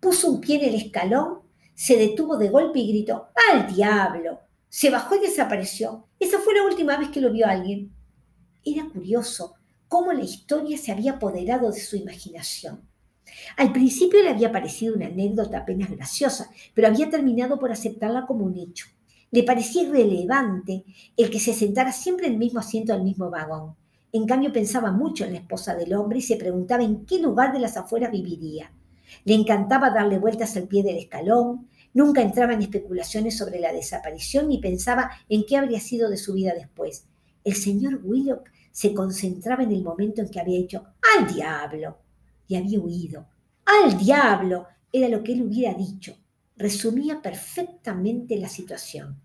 Puso 0.00 0.30
un 0.30 0.40
pie 0.40 0.56
en 0.56 0.68
el 0.68 0.74
escalón, 0.74 1.40
se 1.74 1.96
detuvo 1.96 2.36
de 2.36 2.50
golpe 2.50 2.80
y 2.80 2.88
gritó, 2.88 3.28
¡al 3.52 3.72
diablo! 3.72 4.40
Se 4.68 4.90
bajó 4.90 5.14
y 5.16 5.20
desapareció. 5.20 6.08
Esa 6.18 6.38
fue 6.38 6.54
la 6.54 6.64
última 6.64 6.96
vez 6.96 7.08
que 7.08 7.20
lo 7.20 7.32
vio 7.32 7.46
alguien. 7.46 7.92
Era 8.64 8.88
curioso 8.88 9.54
cómo 9.86 10.12
la 10.12 10.22
historia 10.22 10.76
se 10.76 10.92
había 10.92 11.12
apoderado 11.12 11.70
de 11.70 11.80
su 11.80 11.96
imaginación. 11.96 12.82
Al 13.56 13.72
principio 13.72 14.22
le 14.22 14.30
había 14.30 14.52
parecido 14.52 14.94
una 14.94 15.06
anécdota 15.06 15.58
apenas 15.58 15.90
graciosa, 15.90 16.50
pero 16.74 16.88
había 16.88 17.10
terminado 17.10 17.58
por 17.58 17.70
aceptarla 17.70 18.26
como 18.26 18.44
un 18.44 18.58
hecho. 18.58 18.86
Le 19.30 19.42
parecía 19.42 19.82
irrelevante 19.82 20.84
el 21.16 21.30
que 21.30 21.38
se 21.38 21.52
sentara 21.52 21.92
siempre 21.92 22.26
en 22.26 22.34
el 22.34 22.38
mismo 22.38 22.60
asiento 22.60 22.94
del 22.94 23.02
mismo 23.02 23.28
vagón. 23.28 23.74
En 24.10 24.26
cambio 24.26 24.52
pensaba 24.52 24.90
mucho 24.90 25.24
en 25.24 25.32
la 25.32 25.40
esposa 25.40 25.74
del 25.74 25.92
hombre 25.92 26.18
y 26.18 26.22
se 26.22 26.36
preguntaba 26.36 26.82
en 26.82 27.04
qué 27.04 27.20
lugar 27.20 27.52
de 27.52 27.58
las 27.58 27.76
afueras 27.76 28.10
viviría. 28.10 28.72
Le 29.24 29.34
encantaba 29.34 29.90
darle 29.90 30.18
vueltas 30.18 30.56
al 30.56 30.66
pie 30.66 30.82
del 30.82 30.96
escalón, 30.96 31.68
nunca 31.92 32.22
entraba 32.22 32.54
en 32.54 32.62
especulaciones 32.62 33.36
sobre 33.36 33.60
la 33.60 33.72
desaparición 33.72 34.48
ni 34.48 34.58
pensaba 34.58 35.10
en 35.28 35.44
qué 35.44 35.58
habría 35.58 35.80
sido 35.80 36.08
de 36.08 36.16
su 36.16 36.32
vida 36.32 36.54
después. 36.54 37.04
El 37.44 37.54
señor 37.54 38.00
Willock 38.02 38.50
se 38.72 38.94
concentraba 38.94 39.62
en 39.62 39.72
el 39.72 39.82
momento 39.82 40.22
en 40.22 40.30
que 40.30 40.40
había 40.40 40.58
dicho 40.58 40.84
¡Al 41.18 41.34
diablo! 41.34 41.98
y 42.46 42.56
había 42.56 42.80
huido. 42.80 43.26
¡Al 43.66 43.98
diablo! 43.98 44.66
era 44.90 45.08
lo 45.08 45.22
que 45.22 45.34
él 45.34 45.42
hubiera 45.42 45.74
dicho 45.74 46.16
resumía 46.58 47.22
perfectamente 47.22 48.36
la 48.36 48.48
situación. 48.48 49.20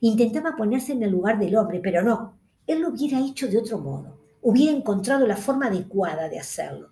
Intentaba 0.00 0.56
ponerse 0.56 0.92
en 0.92 1.02
el 1.02 1.10
lugar 1.10 1.38
del 1.38 1.54
hombre, 1.56 1.80
pero 1.80 2.02
no, 2.02 2.38
él 2.66 2.80
lo 2.80 2.88
hubiera 2.88 3.20
hecho 3.20 3.46
de 3.46 3.58
otro 3.58 3.78
modo, 3.78 4.18
hubiera 4.40 4.76
encontrado 4.76 5.26
la 5.26 5.36
forma 5.36 5.66
adecuada 5.66 6.28
de 6.28 6.38
hacerlo. 6.38 6.90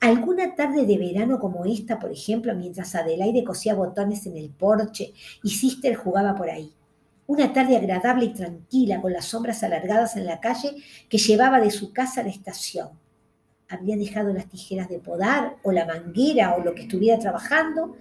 Alguna 0.00 0.54
tarde 0.54 0.86
de 0.86 0.96
verano 0.96 1.38
como 1.38 1.64
esta, 1.64 1.98
por 1.98 2.12
ejemplo, 2.12 2.54
mientras 2.54 2.94
Adelaide 2.94 3.44
cosía 3.44 3.74
botones 3.74 4.24
en 4.26 4.36
el 4.36 4.50
porche 4.50 5.12
y 5.42 5.50
Sister 5.50 5.94
jugaba 5.94 6.34
por 6.34 6.48
ahí. 6.48 6.74
Una 7.26 7.52
tarde 7.52 7.76
agradable 7.76 8.26
y 8.26 8.32
tranquila, 8.32 9.00
con 9.00 9.12
las 9.12 9.26
sombras 9.26 9.62
alargadas 9.62 10.16
en 10.16 10.26
la 10.26 10.40
calle 10.40 10.74
que 11.08 11.18
llevaba 11.18 11.60
de 11.60 11.70
su 11.70 11.92
casa 11.92 12.20
a 12.20 12.24
la 12.24 12.30
estación. 12.30 12.88
Había 13.68 13.96
dejado 13.96 14.32
las 14.32 14.48
tijeras 14.48 14.88
de 14.88 14.98
podar 14.98 15.56
o 15.62 15.70
la 15.70 15.86
manguera 15.86 16.56
o 16.56 16.64
lo 16.64 16.74
que 16.74 16.82
estuviera 16.82 17.18
trabajando 17.18 17.94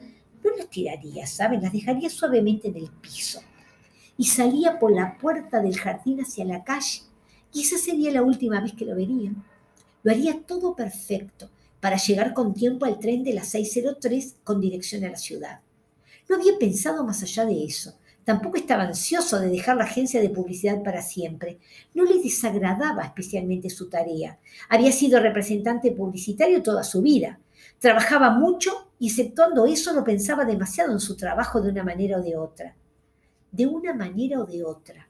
no 0.44 0.56
las 0.56 0.70
tiraría, 0.70 1.26
¿saben? 1.28 1.62
Las 1.62 1.74
dejaría 1.74 2.10
suavemente 2.10 2.68
en 2.68 2.78
el 2.78 2.90
piso. 2.90 3.42
Y 4.18 4.26
salía 4.26 4.80
por 4.80 4.92
la 4.92 5.18
puerta 5.18 5.62
del 5.62 5.78
jardín 5.78 6.22
hacia 6.22 6.46
la 6.46 6.64
calle. 6.64 7.02
Esa 7.54 7.78
sería 7.78 8.12
la 8.12 8.22
última 8.22 8.60
vez 8.62 8.74
que 8.74 8.86
lo 8.86 8.96
vería. 8.96 9.32
Lo 10.04 10.12
haría 10.12 10.42
todo 10.46 10.76
perfecto 10.76 11.50
para 11.80 11.98
llegar 11.98 12.34
con 12.34 12.54
tiempo 12.54 12.86
al 12.86 13.00
tren 13.00 13.24
de 13.24 13.34
las 13.34 13.50
603 13.50 14.36
con 14.44 14.60
dirección 14.60 15.04
a 15.06 15.10
la 15.10 15.18
ciudad. 15.18 15.62
No 16.28 16.36
había 16.36 16.58
pensado 16.60 17.04
más 17.04 17.24
allá 17.24 17.46
de 17.46 17.64
eso. 17.64 17.96
Tampoco 18.24 18.58
estaba 18.58 18.84
ansioso 18.84 19.40
de 19.40 19.50
dejar 19.50 19.78
la 19.78 19.86
agencia 19.86 20.22
de 20.22 20.30
publicidad 20.30 20.84
para 20.84 21.02
siempre. 21.02 21.58
No 21.96 22.04
le 22.04 22.22
desagradaba 22.22 23.04
especialmente 23.04 23.70
su 23.72 23.90
tarea. 23.90 24.38
Había 24.70 24.92
sido 24.92 25.20
representante 25.20 25.92
publicitario 25.92 26.62
toda 26.62 26.84
su 26.84 27.02
vida. 27.02 27.40
Trabajaba 27.80 28.32
mucho 28.32 28.92
y 29.00 29.08
exceptuando 29.08 29.66
eso 29.66 29.94
no 29.94 30.04
pensaba 30.04 30.44
demasiado 30.44 30.92
en 30.92 31.00
su 31.00 31.16
trabajo 31.16 31.62
de 31.62 31.70
una 31.70 31.84
manera 31.84 32.20
o 32.20 32.22
de 32.22 32.36
otra. 32.36 32.76
De 33.52 33.66
una 33.66 33.94
manera 33.94 34.40
o 34.42 34.46
de 34.46 34.64
otra. 34.64 35.08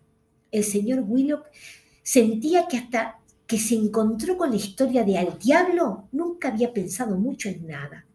El 0.52 0.64
señor 0.64 1.04
Willock 1.06 1.48
sentía 2.04 2.68
que 2.68 2.78
hasta 2.78 3.20
que 3.46 3.58
se 3.58 3.76
encontró 3.76 4.38
con 4.38 4.52
la 4.52 4.58
historia 4.58 5.04
de 5.04 5.18
Al 5.18 5.40
Diablo 5.40 6.08
nunca 6.12 6.50
había 6.50 6.72
pensado 6.72 7.18
mucho 7.18 7.50
en 7.50 7.66
nada. 7.66 8.06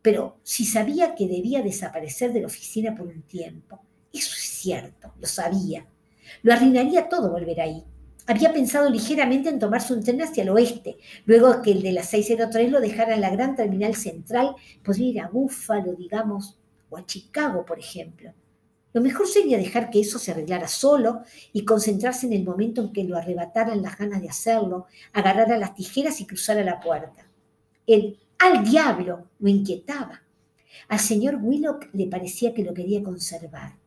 Pero 0.00 0.38
si 0.44 0.64
sabía 0.64 1.16
que 1.16 1.26
debía 1.26 1.62
desaparecer 1.62 2.32
de 2.32 2.40
la 2.42 2.46
oficina 2.46 2.94
por 2.94 3.08
un 3.08 3.22
tiempo. 3.22 3.80
Eso 4.12 4.36
es 4.36 4.44
cierto, 4.44 5.12
lo 5.20 5.26
sabía. 5.26 5.84
Lo 6.42 6.52
arruinaría 6.52 7.08
todo 7.08 7.30
volver 7.30 7.60
ahí. 7.60 7.84
Había 8.26 8.54
pensado 8.54 8.88
ligeramente 8.88 9.50
en 9.50 9.58
tomarse 9.58 9.92
un 9.92 10.02
tren 10.02 10.22
hacia 10.22 10.44
el 10.44 10.48
oeste, 10.48 10.96
luego 11.26 11.60
que 11.60 11.72
el 11.72 11.82
de 11.82 11.92
la 11.92 12.02
603 12.02 12.70
lo 12.70 12.80
dejara 12.80 13.14
en 13.14 13.20
la 13.20 13.28
gran 13.28 13.54
terminal 13.54 13.94
central, 13.94 14.56
podría 14.82 15.08
ir 15.08 15.20
a 15.20 15.28
Búfalo, 15.28 15.92
digamos, 15.92 16.56
o 16.88 16.96
a 16.96 17.04
Chicago, 17.04 17.66
por 17.66 17.78
ejemplo. 17.78 18.32
Lo 18.94 19.02
mejor 19.02 19.26
sería 19.26 19.58
dejar 19.58 19.90
que 19.90 20.00
eso 20.00 20.18
se 20.18 20.30
arreglara 20.30 20.68
solo 20.68 21.20
y 21.52 21.66
concentrarse 21.66 22.26
en 22.26 22.32
el 22.32 22.44
momento 22.44 22.80
en 22.80 22.92
que 22.92 23.04
lo 23.04 23.18
arrebataran 23.18 23.82
las 23.82 23.98
ganas 23.98 24.22
de 24.22 24.30
hacerlo, 24.30 24.86
agarrar 25.12 25.52
a 25.52 25.58
las 25.58 25.74
tijeras 25.74 26.20
y 26.20 26.26
cruzar 26.26 26.56
a 26.58 26.64
la 26.64 26.80
puerta. 26.80 27.28
El 27.86 28.18
al 28.38 28.64
diablo 28.64 29.28
lo 29.38 29.48
inquietaba. 29.48 30.22
Al 30.88 30.98
señor 30.98 31.38
Willock 31.42 31.88
le 31.92 32.06
parecía 32.06 32.54
que 32.54 32.64
lo 32.64 32.72
quería 32.72 33.02
conservar 33.02 33.83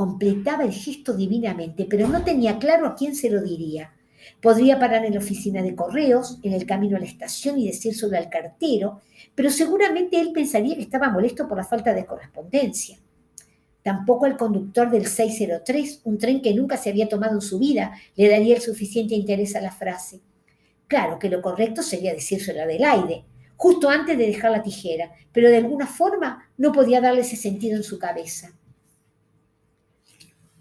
completaba 0.00 0.64
el 0.64 0.72
gesto 0.72 1.12
divinamente, 1.12 1.84
pero 1.84 2.08
no 2.08 2.24
tenía 2.24 2.58
claro 2.58 2.86
a 2.86 2.94
quién 2.94 3.14
se 3.14 3.28
lo 3.28 3.42
diría. 3.42 3.92
Podría 4.40 4.78
parar 4.78 5.04
en 5.04 5.12
la 5.12 5.20
oficina 5.20 5.62
de 5.62 5.74
correos, 5.74 6.38
en 6.42 6.54
el 6.54 6.64
camino 6.64 6.96
a 6.96 7.00
la 7.00 7.04
estación 7.04 7.58
y 7.58 7.66
decírselo 7.66 8.16
al 8.16 8.30
cartero, 8.30 9.02
pero 9.34 9.50
seguramente 9.50 10.18
él 10.18 10.32
pensaría 10.32 10.74
que 10.74 10.80
estaba 10.80 11.10
molesto 11.10 11.46
por 11.46 11.58
la 11.58 11.64
falta 11.64 11.92
de 11.92 12.06
correspondencia. 12.06 12.98
Tampoco 13.82 14.24
al 14.24 14.38
conductor 14.38 14.90
del 14.90 15.06
603, 15.06 16.00
un 16.04 16.16
tren 16.16 16.40
que 16.40 16.54
nunca 16.54 16.78
se 16.78 16.88
había 16.88 17.06
tomado 17.06 17.34
en 17.34 17.42
su 17.42 17.58
vida, 17.58 17.92
le 18.16 18.30
daría 18.30 18.56
el 18.56 18.62
suficiente 18.62 19.14
interés 19.14 19.54
a 19.54 19.60
la 19.60 19.70
frase. 19.70 20.20
Claro 20.86 21.18
que 21.18 21.28
lo 21.28 21.42
correcto 21.42 21.82
sería 21.82 22.14
decírselo 22.14 22.60
a 22.60 22.62
Adelaide, 22.62 23.26
justo 23.54 23.90
antes 23.90 24.16
de 24.16 24.28
dejar 24.28 24.50
la 24.52 24.62
tijera, 24.62 25.10
pero 25.30 25.50
de 25.50 25.58
alguna 25.58 25.86
forma 25.86 26.48
no 26.56 26.72
podía 26.72 27.02
darle 27.02 27.20
ese 27.20 27.36
sentido 27.36 27.76
en 27.76 27.82
su 27.84 27.98
cabeza. 27.98 28.54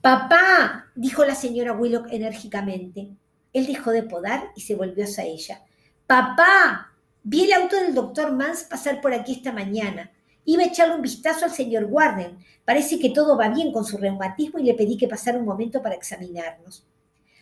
Papá, 0.01 0.85
dijo 0.95 1.25
la 1.25 1.35
señora 1.35 1.73
Willock 1.73 2.07
enérgicamente. 2.11 3.09
Él 3.51 3.65
dejó 3.65 3.91
de 3.91 4.03
podar 4.03 4.51
y 4.55 4.61
se 4.61 4.75
volvió 4.75 5.03
hacia 5.03 5.25
ella. 5.25 5.61
Papá, 6.07 6.93
vi 7.23 7.43
el 7.43 7.53
auto 7.53 7.75
del 7.75 7.93
doctor 7.93 8.31
Mans 8.31 8.63
pasar 8.63 9.01
por 9.01 9.13
aquí 9.13 9.33
esta 9.33 9.51
mañana. 9.51 10.09
Iba 10.45 10.63
a 10.63 10.67
echarle 10.67 10.95
un 10.95 11.01
vistazo 11.01 11.43
al 11.43 11.51
señor 11.51 11.85
Warden. 11.89 12.37
Parece 12.63 12.97
que 12.97 13.09
todo 13.09 13.37
va 13.37 13.49
bien 13.49 13.73
con 13.73 13.83
su 13.83 13.97
reumatismo 13.97 14.59
y 14.59 14.63
le 14.63 14.73
pedí 14.73 14.95
que 14.95 15.09
pasara 15.09 15.37
un 15.37 15.45
momento 15.45 15.81
para 15.81 15.95
examinarnos. 15.95 16.87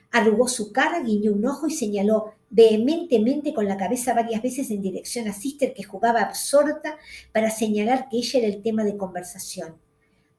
Arrugó 0.09 0.47
su 0.47 0.71
cara, 0.71 1.01
guiñó 1.01 1.33
un 1.33 1.45
ojo 1.45 1.67
y 1.67 1.71
señaló 1.71 2.33
vehementemente 2.49 3.53
con 3.53 3.67
la 3.67 3.77
cabeza 3.77 4.15
varias 4.15 4.41
veces 4.41 4.71
en 4.71 4.81
dirección 4.81 5.27
a 5.27 5.33
Sister, 5.33 5.75
que 5.75 5.83
jugaba 5.83 6.21
absorta 6.21 6.97
para 7.31 7.51
señalar 7.51 8.07
que 8.09 8.17
ella 8.17 8.39
era 8.39 8.47
el 8.47 8.63
tema 8.63 8.83
de 8.83 8.97
conversación. 8.97 9.75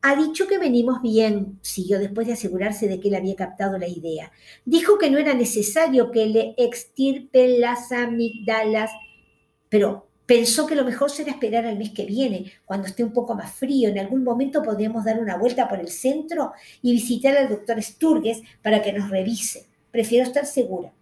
Ha 0.00 0.14
dicho 0.14 0.46
que 0.46 0.58
venimos 0.58 1.02
bien, 1.02 1.58
siguió 1.60 1.98
después 1.98 2.26
de 2.26 2.34
asegurarse 2.34 2.86
de 2.86 3.00
que 3.00 3.08
él 3.08 3.16
había 3.16 3.34
captado 3.34 3.78
la 3.78 3.88
idea. 3.88 4.30
Dijo 4.64 4.96
que 4.96 5.10
no 5.10 5.18
era 5.18 5.34
necesario 5.34 6.12
que 6.12 6.26
le 6.26 6.54
extirpen 6.56 7.60
las 7.60 7.90
amígdalas, 7.90 8.92
pero 9.68 10.08
pensó 10.24 10.66
que 10.66 10.76
lo 10.76 10.84
mejor 10.84 11.10
será 11.10 11.32
esperar 11.32 11.66
al 11.66 11.78
mes 11.78 11.90
que 11.90 12.04
viene, 12.04 12.52
cuando 12.64 12.86
esté 12.86 13.02
un 13.02 13.12
poco 13.12 13.34
más 13.34 13.52
frío. 13.52 13.88
En 13.88 13.98
algún 13.98 14.22
momento 14.22 14.62
podríamos 14.62 15.04
dar 15.04 15.18
una 15.18 15.36
vuelta 15.36 15.68
por 15.68 15.80
el 15.80 15.88
centro 15.88 16.52
y 16.80 16.92
visitar 16.92 17.36
al 17.36 17.48
doctor 17.48 17.82
Sturges 17.82 18.42
para 18.62 18.82
que 18.82 18.92
nos 18.92 19.10
revise. 19.10 19.66
Prefiero 19.90 20.26
estar 20.26 20.46
segura. 20.46 20.92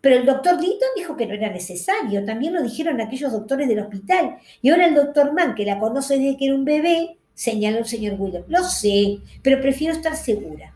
Pero 0.00 0.16
el 0.16 0.24
doctor 0.24 0.60
Litton 0.60 0.88
dijo 0.94 1.16
que 1.16 1.26
no 1.26 1.34
era 1.34 1.50
necesario. 1.50 2.24
También 2.24 2.54
lo 2.54 2.62
dijeron 2.62 3.00
aquellos 3.00 3.32
doctores 3.32 3.68
del 3.68 3.80
hospital. 3.80 4.36
Y 4.62 4.70
ahora 4.70 4.86
el 4.86 4.94
doctor 4.94 5.32
Mann, 5.32 5.54
que 5.54 5.64
la 5.64 5.78
conoce 5.78 6.18
desde 6.18 6.36
que 6.36 6.46
era 6.46 6.54
un 6.54 6.64
bebé, 6.64 7.18
señaló 7.40 7.78
el 7.78 7.86
señor 7.86 8.20
Willow. 8.20 8.44
Lo 8.48 8.62
sé, 8.64 9.20
pero 9.42 9.62
prefiero 9.62 9.94
estar 9.94 10.14
segura. 10.14 10.74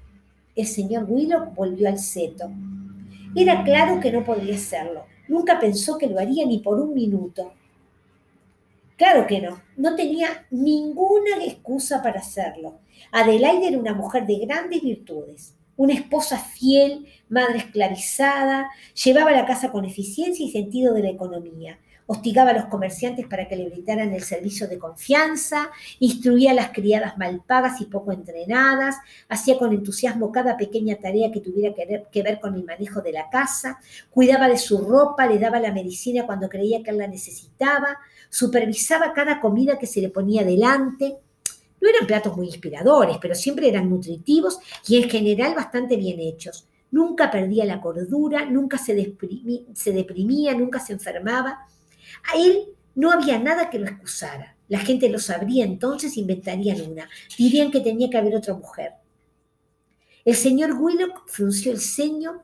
El 0.57 0.67
señor 0.67 1.05
Willow 1.07 1.53
volvió 1.55 1.87
al 1.91 1.99
seto. 1.99 2.51
Era 3.37 3.63
claro 3.65 4.01
que 4.01 4.11
no 4.11 4.25
podría 4.25 4.55
hacerlo. 4.55 5.05
Nunca 5.29 5.61
pensó 5.61 5.99
que 5.99 6.07
lo 6.07 6.19
haría 6.19 6.47
ni 6.47 6.61
por 6.61 6.81
un 6.81 6.95
minuto. 6.95 7.53
Claro 8.97 9.27
que 9.27 9.43
no, 9.43 9.61
no 9.77 9.95
tenía 9.95 10.47
ninguna 10.51 11.45
excusa 11.45 12.03
para 12.03 12.21
hacerlo. 12.21 12.79
Adelaide 13.13 13.69
era 13.69 13.79
una 13.79 13.93
mujer 13.93 14.25
de 14.27 14.39
grandes 14.39 14.81
virtudes. 14.81 15.55
una 15.77 15.93
esposa 15.93 16.39
fiel, 16.39 17.07
madre 17.29 17.59
esclavizada, 17.59 18.71
llevaba 19.05 19.33
la 19.33 19.45
casa 19.45 19.71
con 19.71 19.85
eficiencia 19.85 20.47
y 20.47 20.51
sentido 20.51 20.95
de 20.95 21.03
la 21.03 21.11
economía, 21.11 21.79
hostigaba 22.07 22.51
a 22.51 22.55
los 22.55 22.67
comerciantes 22.67 23.27
para 23.27 23.49
que 23.49 23.57
le 23.57 23.69
brindaran 23.69 24.13
el 24.13 24.23
servicio 24.23 24.69
de 24.69 24.79
confianza, 24.79 25.71
instruía 26.01 26.51
a 26.51 26.55
las 26.55 26.71
criadas 26.71 27.17
mal 27.17 27.43
pagas 27.47 27.81
y 27.81 27.87
poco 27.87 28.13
entrenadas, 28.13 28.97
hacía 29.29 29.59
con 29.59 29.73
entusiasmo 29.73 30.31
cada 30.31 30.57
pequeña 30.57 30.97
tarea 30.97 31.33
que 31.33 31.41
tuviera 31.41 31.75
que 31.75 32.23
ver 32.23 32.41
con 32.41 32.55
el 32.55 32.65
manejo 32.65 33.01
de 33.01 33.13
la 33.13 33.31
casa, 33.31 33.79
cuidaba 34.11 34.49
de 34.49 34.59
su 34.59 34.79
ropa, 34.79 35.27
le 35.27 35.39
daba 35.39 35.61
la 35.61 35.73
medicina 35.73 36.27
cuando 36.27 36.49
creía 36.49 36.83
que 36.83 36.91
él 36.91 36.99
la 36.99 37.07
necesitaba, 37.07 37.99
supervisaba 38.29 39.13
cada 39.13 39.41
comida 39.41 39.79
que 39.79 39.87
se 39.87 40.01
le 40.01 40.11
ponía 40.11 40.45
delante. 40.45 41.19
No 41.81 41.89
eran 41.89 42.07
platos 42.07 42.37
muy 42.37 42.47
inspiradores, 42.47 43.19
pero 43.21 43.35
siempre 43.35 43.69
eran 43.69 43.89
nutritivos 43.89 44.59
y 44.89 45.03
en 45.03 45.09
general 45.09 45.55
bastante 45.55 45.97
bien 45.97 46.19
hechos. 46.19 46.67
Nunca 46.91 47.31
perdía 47.31 47.65
la 47.65 47.81
cordura, 47.81 48.47
nunca 48.47 48.79
se, 48.79 48.95
deprimía, 48.95 50.55
nunca 50.55 50.81
se 50.81 50.93
enfermaba. 50.95 51.67
A 52.33 52.39
él 52.39 52.67
no 52.95 53.11
había 53.11 53.39
nada 53.39 53.71
que 53.71 53.79
lo 53.79 53.87
excusara. 53.87 54.57
La 54.69 54.79
gente 54.79 55.09
lo 55.09 55.19
sabría 55.19 55.65
entonces, 55.65 56.17
inventarían 56.17 56.81
una. 56.81 57.09
Dirían 57.37 57.71
que 57.71 57.81
tenía 57.81 58.09
que 58.09 58.19
haber 58.19 58.37
otra 58.37 58.55
mujer. 58.55 58.93
El 60.25 60.35
señor 60.35 60.73
Willock 60.73 61.29
frunció 61.29 61.71
el 61.73 61.81
ceño 61.81 62.43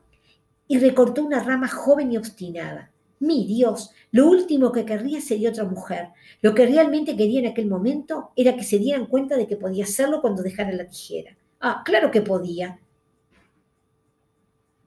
y 0.67 0.77
recortó 0.77 1.23
una 1.23 1.43
rama 1.43 1.67
joven 1.67 2.11
y 2.11 2.17
obstinada. 2.17 2.91
Mi 3.19 3.45
Dios, 3.45 3.91
lo 4.11 4.27
último 4.27 4.71
que 4.71 4.85
querría 4.85 5.21
sería 5.21 5.49
otra 5.49 5.63
mujer. 5.63 6.09
Lo 6.41 6.55
que 6.55 6.65
realmente 6.65 7.15
quería 7.15 7.39
en 7.39 7.47
aquel 7.47 7.67
momento 7.67 8.31
era 8.35 8.55
que 8.55 8.63
se 8.63 8.79
dieran 8.79 9.05
cuenta 9.05 9.35
de 9.35 9.47
que 9.47 9.57
podía 9.57 9.83
hacerlo 9.83 10.21
cuando 10.21 10.43
dejara 10.43 10.71
la 10.71 10.87
tijera. 10.87 11.35
Ah, 11.59 11.81
claro 11.85 12.09
que 12.09 12.21
podía. 12.21 12.79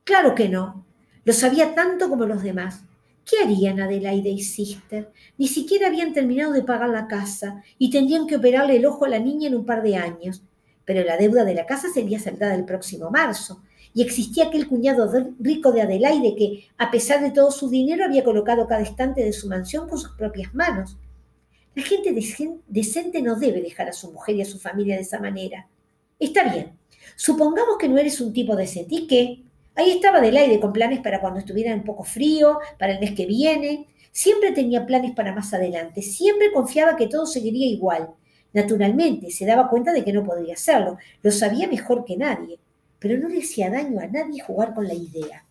Claro 0.05 0.35
que 0.35 0.49
no. 0.49 0.85
Lo 1.25 1.33
sabía 1.33 1.75
tanto 1.75 2.09
como 2.09 2.27
los 2.27 2.43
demás. 2.43 2.85
¿Qué 3.25 3.39
harían 3.43 3.81
Adelaide 3.81 4.31
y 4.31 4.43
Sister? 4.43 5.11
Ni 5.39 5.49
siquiera 5.49 5.89
habían 5.89 6.13
terminado 6.13 6.53
de 6.53 6.63
pagar 6.63 6.91
la 6.91 7.07
casa 7.07 7.63
y 7.79 7.91
tendrían 7.91 8.27
que 8.27 8.37
operarle 8.37 8.77
el 8.77 8.87
ojo 8.87 9.05
a 9.05 9.09
la 9.09 9.19
niña 9.19 9.49
en 9.49 9.55
un 9.55 9.65
par 9.65 9.83
de 9.83 9.97
años. 9.97 10.43
Pero 10.85 11.03
la 11.05 11.17
deuda 11.17 11.45
de 11.45 11.55
la 11.55 11.65
casa 11.65 11.89
sería 11.89 12.21
saldada 12.21 12.55
el 12.55 12.67
próximo 12.67 13.11
marzo. 13.11 13.63
Y 13.95 14.03
existía 14.03 14.47
aquel 14.47 14.67
cuñado 14.67 15.11
rico 15.39 15.73
de 15.73 15.83
Adelaide 15.83 16.35
que, 16.37 16.69
a 16.77 16.91
pesar 16.91 17.23
de 17.23 17.31
todo 17.31 17.51
su 17.51 17.71
dinero, 17.71 18.05
había 18.05 18.25
colocado 18.25 18.67
cada 18.67 18.83
estante 18.83 19.25
de 19.25 19.33
su 19.33 19.49
mansión 19.49 19.89
con 19.89 19.99
sus 19.99 20.11
propias 20.17 20.53
manos. 20.53 20.99
La 21.75 21.83
gente 21.83 22.13
decente 22.67 23.23
no 23.23 23.37
debe 23.37 23.63
dejar 23.63 23.89
a 23.89 23.93
su 23.93 24.13
mujer 24.13 24.37
y 24.37 24.43
a 24.43 24.47
su 24.47 24.59
familia 24.59 24.97
de 24.97 25.03
esa 25.03 25.21
manera. 25.21 25.69
Está 26.19 26.53
bien. 26.53 26.73
Supongamos 27.17 27.77
que 27.79 27.89
no 27.89 27.99
eres 27.99 28.21
un 28.21 28.33
tipo 28.33 28.55
decente. 28.55 28.95
¿Y? 28.95 29.45
Ahí 29.77 29.91
estaba 29.91 30.19
Adelaide 30.19 30.61
con 30.61 30.73
planes 30.73 31.01
para 31.01 31.21
cuando 31.21 31.41
estuviera 31.41 31.75
un 31.75 31.83
poco 31.83 32.05
frío, 32.05 32.59
para 32.79 32.93
el 32.93 33.01
mes 33.01 33.13
que 33.13 33.27
viene. 33.27 33.89
Siempre 34.13 34.53
tenía 34.53 34.87
planes 34.87 35.13
para 35.13 35.35
más 35.35 35.53
adelante. 35.53 36.01
Siempre 36.01 36.53
confiaba 36.53 36.97
que 36.97 37.09
todo 37.09 37.27
seguiría 37.27 37.67
igual. 37.67 38.11
Naturalmente, 38.53 39.31
se 39.33 39.47
daba 39.47 39.69
cuenta 39.69 39.93
de 39.93 40.05
que 40.05 40.13
no 40.13 40.23
podría 40.23 40.55
hacerlo. 40.55 40.97
Lo 41.23 41.33
sabía 41.33 41.67
mejor 41.67 42.05
que 42.05 42.17
nadie. 42.17 42.61
Pero 43.01 43.19
no 43.19 43.29
le 43.29 43.41
hacía 43.41 43.69
daño 43.69 44.01
a 44.01 44.07
nadie 44.07 44.43
jugar 44.43 44.73
con 44.75 44.87
la 44.87 44.95
idea. 44.95 45.45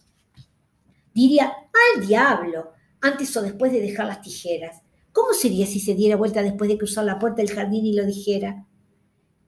Diría, 1.13 1.53
al 1.95 2.07
diablo, 2.07 2.71
antes 3.01 3.35
o 3.35 3.41
después 3.41 3.73
de 3.73 3.81
dejar 3.81 4.07
las 4.07 4.21
tijeras. 4.21 4.81
¿Cómo 5.11 5.33
sería 5.33 5.67
si 5.67 5.79
se 5.79 5.93
diera 5.93 6.15
vuelta 6.15 6.41
después 6.41 6.69
de 6.69 6.77
cruzar 6.77 7.03
la 7.03 7.19
puerta 7.19 7.41
del 7.41 7.51
jardín 7.51 7.85
y 7.85 7.93
lo 7.93 8.05
dijera? 8.05 8.65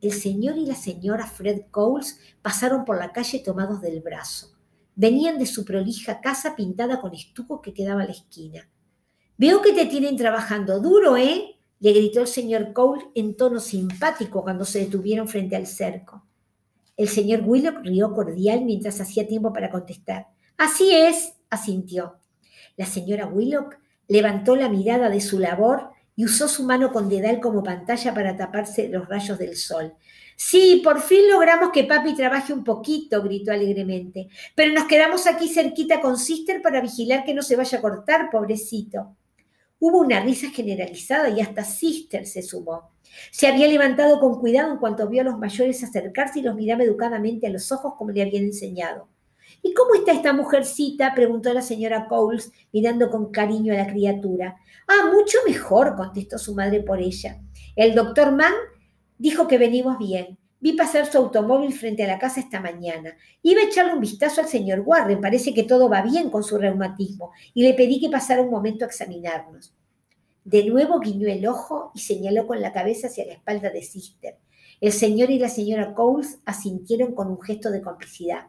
El 0.02 0.12
señor 0.12 0.58
y 0.58 0.66
la 0.66 0.76
señora 0.76 1.26
Fred 1.26 1.62
Coles 1.72 2.20
pasaron 2.42 2.86
por 2.86 3.00
la 3.00 3.14
calle 3.14 3.40
tomados 3.40 3.82
del 3.82 4.02
brazo. 4.02 4.55
Venían 4.95 5.38
de 5.38 5.45
su 5.45 5.65
prolija 5.65 6.21
casa 6.21 6.55
pintada 6.55 6.99
con 6.99 7.13
estuco 7.13 7.62
que 7.62 7.73
quedaba 7.73 8.03
a 8.03 8.05
la 8.05 8.12
esquina. 8.12 8.69
Veo 9.38 9.62
que 9.62 9.73
te 9.73 9.86
tienen 9.86 10.15
trabajando 10.15 10.79
duro, 10.79 11.17
¿eh? 11.17 11.55
le 11.79 11.93
gritó 11.93 12.21
el 12.21 12.27
señor 12.27 12.73
Cole 12.73 13.03
en 13.15 13.36
tono 13.36 13.60
simpático 13.60 14.43
cuando 14.43 14.65
se 14.65 14.79
detuvieron 14.79 15.27
frente 15.27 15.55
al 15.55 15.67
cerco. 15.67 16.25
El 16.97 17.10
señor 17.10 17.41
Willock 17.45 17.79
rió 17.84 18.13
cordial 18.13 18.63
mientras 18.63 19.01
hacía 19.01 19.27
tiempo 19.27 19.51
para 19.51 19.69
contestar. 19.69 20.27
Así 20.58 20.89
es, 20.95 21.34
asintió. 21.49 22.19
La 22.77 22.86
señora 22.86 23.27
Willock 23.27 23.77
levantó 24.08 24.55
la 24.55 24.69
mirada 24.69 25.10
de 25.10 25.19
su 25.19 25.39
labor 25.39 25.89
y 26.15 26.25
usó 26.25 26.47
su 26.47 26.63
mano 26.63 26.91
con 26.91 27.10
dedal 27.10 27.39
como 27.39 27.63
pantalla 27.63 28.13
para 28.13 28.38
taparse 28.38 28.89
los 28.89 29.08
rayos 29.08 29.38
del 29.38 29.56
sol. 29.56 29.93
Sí, 30.38 30.82
por 30.84 31.01
fin 31.01 31.30
logramos 31.30 31.71
que 31.71 31.86
papi 31.86 32.15
trabaje 32.15 32.54
un 32.54 32.63
poquito, 32.63 33.21
gritó 33.21 33.51
alegremente. 33.51 34.28
Pero 34.54 34.73
nos 34.73 34.86
quedamos 34.86 35.28
aquí 35.28 35.47
cerquita 35.47 36.01
con 36.01 36.17
Sister 36.17 36.62
para 36.62 36.82
vigilar 36.82 37.23
que 37.23 37.34
no 37.34 37.41
se 37.41 37.56
vaya 37.56 37.78
a 37.78 37.82
cortar, 37.82 38.30
pobrecito. 38.30 39.15
Hubo 39.80 39.99
una 39.99 40.19
risa 40.21 40.49
generalizada 40.49 41.30
y 41.30 41.41
hasta 41.41 41.63
Sister 41.63 42.25
se 42.25 42.41
sumó. 42.41 42.91
Se 43.32 43.47
había 43.47 43.67
levantado 43.67 44.19
con 44.19 44.39
cuidado 44.39 44.73
en 44.73 44.80
cuanto 44.80 45.08
vio 45.08 45.21
a 45.21 45.25
los 45.25 45.38
mayores 45.38 45.84
acercarse 45.84 46.39
y 46.39 46.43
los 46.43 46.56
miraba 46.56 46.84
educadamente 46.84 47.47
a 47.47 47.49
los 47.49 47.71
ojos 47.71 47.93
como 47.97 48.12
le 48.12 48.21
habían 48.21 48.43
enseñado. 48.43 49.08
¿Y 49.62 49.74
cómo 49.74 49.96
está 49.96 50.12
esta 50.12 50.34
mujercita? 50.34 51.13
preguntó 51.15 51.54
la 51.54 51.62
señora 51.62 52.08
Coles, 52.08 52.52
mirando 52.72 53.10
con 53.10 53.32
cariño 53.32 53.74
a 53.74 53.78
la 53.78 53.88
criatura. 53.88 54.58
Ah, 54.88 55.12
mucho 55.13 55.39
mejor, 55.48 55.96
contestó 55.96 56.38
su 56.38 56.54
madre 56.54 56.82
por 56.82 57.00
ella. 57.00 57.41
El 57.76 57.96
doctor 57.96 58.32
Mann 58.32 58.54
Dijo 59.18 59.48
que 59.48 59.58
venimos 59.58 59.98
bien. 59.98 60.38
Vi 60.60 60.74
pasar 60.74 61.06
su 61.06 61.18
automóvil 61.18 61.74
frente 61.74 62.04
a 62.04 62.08
la 62.08 62.20
casa 62.20 62.39
esta 62.39 62.60
mañana. 62.60 63.15
Iba 63.41 63.62
a 63.62 63.65
echarle 63.65 63.94
un 63.94 64.02
vistazo 64.02 64.41
al 64.41 64.48
señor 64.48 64.82
Warren. 64.82 65.22
Parece 65.22 65.54
que 65.54 65.63
todo 65.63 65.89
va 65.89 66.02
bien 66.02 66.30
con 66.30 66.44
su 66.44 66.58
reumatismo. 66.58 67.32
Y 67.54 67.63
le 67.63 67.74
pedí 67.76 68.02
que 68.02 68.10
pasara 68.10 68.41
un 68.41 68.50
momento 68.50 68.84
a 68.84 68.88
examinarnos. 68.88 69.74
De 70.44 70.65
nuevo 70.65 71.00
guiñó 71.00 71.28
el 71.30 71.48
ojo 71.48 71.91
y 71.96 72.00
señaló 72.00 72.46
con 72.46 72.62
la 72.62 72.74
cabeza 72.74 73.08
hacia 73.08 73.26
la 73.26 73.34
espalda 73.34 73.70
de 73.70 73.82
Sister. 73.82 74.38
El 74.82 74.91
señor 74.91 75.30
y 75.30 75.39
la 75.39 75.50
señora 75.50 75.94
Coles 75.94 76.39
asintieron 76.46 77.13
con 77.13 77.30
un 77.30 77.41
gesto 77.41 77.72
de 77.72 77.82
complicidad. 77.82 78.48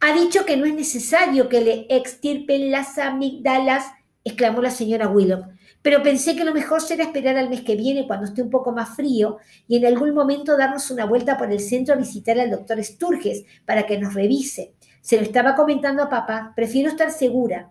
Ha 0.00 0.14
dicho 0.14 0.44
que 0.44 0.56
no 0.56 0.64
es 0.64 0.74
necesario 0.74 1.48
que 1.48 1.60
le 1.60 1.86
extirpen 1.88 2.70
las 2.70 2.98
amígdalas, 2.98 3.84
exclamó 4.24 4.62
la 4.62 4.70
señora 4.70 5.08
Willow. 5.08 5.44
Pero 5.82 6.02
pensé 6.02 6.36
que 6.36 6.44
lo 6.44 6.52
mejor 6.52 6.82
será 6.82 7.04
esperar 7.04 7.36
al 7.36 7.48
mes 7.48 7.62
que 7.62 7.76
viene 7.76 8.06
cuando 8.06 8.26
esté 8.26 8.42
un 8.42 8.50
poco 8.50 8.72
más 8.72 8.96
frío 8.96 9.38
y 9.66 9.78
en 9.78 9.86
algún 9.86 10.14
momento 10.14 10.56
darnos 10.56 10.90
una 10.90 11.06
vuelta 11.06 11.38
por 11.38 11.50
el 11.50 11.60
centro 11.60 11.94
a 11.94 11.98
visitar 11.98 12.38
al 12.38 12.50
doctor 12.50 12.82
Sturges 12.84 13.44
para 13.64 13.86
que 13.86 13.98
nos 13.98 14.12
revise. 14.12 14.74
Se 15.00 15.16
lo 15.16 15.22
estaba 15.22 15.54
comentando 15.54 16.02
a 16.02 16.10
papá. 16.10 16.52
Prefiero 16.54 16.90
estar 16.90 17.10
segura. 17.10 17.70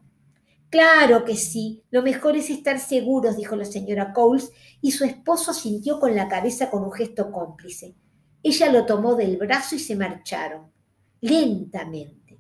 Claro 0.69 1.23
que 1.25 1.35
sí. 1.35 1.83
Lo 1.91 2.01
mejor 2.01 2.35
es 2.35 2.49
estar 2.49 2.79
seguros, 2.79 3.38
dijo 3.38 3.55
la 3.55 3.65
señora 3.65 4.13
Coles, 4.13 4.51
y 4.81 4.91
su 4.91 5.03
esposo 5.03 5.53
sintió 5.53 5.99
con 5.99 6.15
la 6.15 6.27
cabeza 6.27 6.69
con 6.69 6.83
un 6.83 6.91
gesto 6.91 7.31
cómplice. 7.31 7.95
Ella 8.41 8.71
lo 8.71 8.85
tomó 8.85 9.15
del 9.15 9.38
brazo 9.38 9.75
y 9.75 9.79
se 9.79 9.95
marcharon, 9.95 10.71
lentamente. 11.21 12.38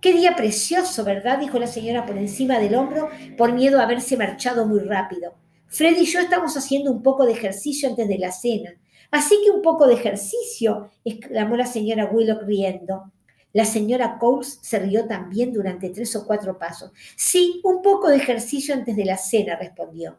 Qué 0.00 0.12
día 0.12 0.36
precioso, 0.36 1.04
¿verdad? 1.04 1.38
dijo 1.38 1.58
la 1.58 1.66
señora 1.66 2.06
por 2.06 2.16
encima 2.16 2.58
del 2.58 2.74
hombro, 2.74 3.08
por 3.36 3.52
miedo 3.52 3.80
a 3.80 3.84
haberse 3.84 4.16
marchado 4.16 4.66
muy 4.66 4.80
rápido. 4.80 5.34
Fred 5.66 5.96
y 5.98 6.04
yo 6.04 6.20
estamos 6.20 6.56
haciendo 6.56 6.92
un 6.92 7.02
poco 7.02 7.26
de 7.26 7.32
ejercicio 7.32 7.88
antes 7.88 8.06
de 8.06 8.18
la 8.18 8.30
cena. 8.30 8.74
Así 9.10 9.36
que 9.44 9.50
un 9.50 9.62
poco 9.62 9.86
de 9.86 9.94
ejercicio, 9.94 10.90
exclamó 11.04 11.56
la 11.56 11.66
señora 11.66 12.10
Willock 12.10 12.42
riendo. 12.42 13.12
La 13.52 13.64
señora 13.64 14.18
Coles 14.18 14.58
se 14.62 14.78
rió 14.78 15.06
también 15.06 15.52
durante 15.52 15.90
tres 15.90 16.14
o 16.16 16.26
cuatro 16.26 16.58
pasos. 16.58 16.92
Sí, 17.16 17.60
un 17.64 17.82
poco 17.82 18.08
de 18.08 18.16
ejercicio 18.16 18.74
antes 18.74 18.94
de 18.94 19.04
la 19.04 19.16
cena, 19.16 19.56
respondió. 19.56 20.18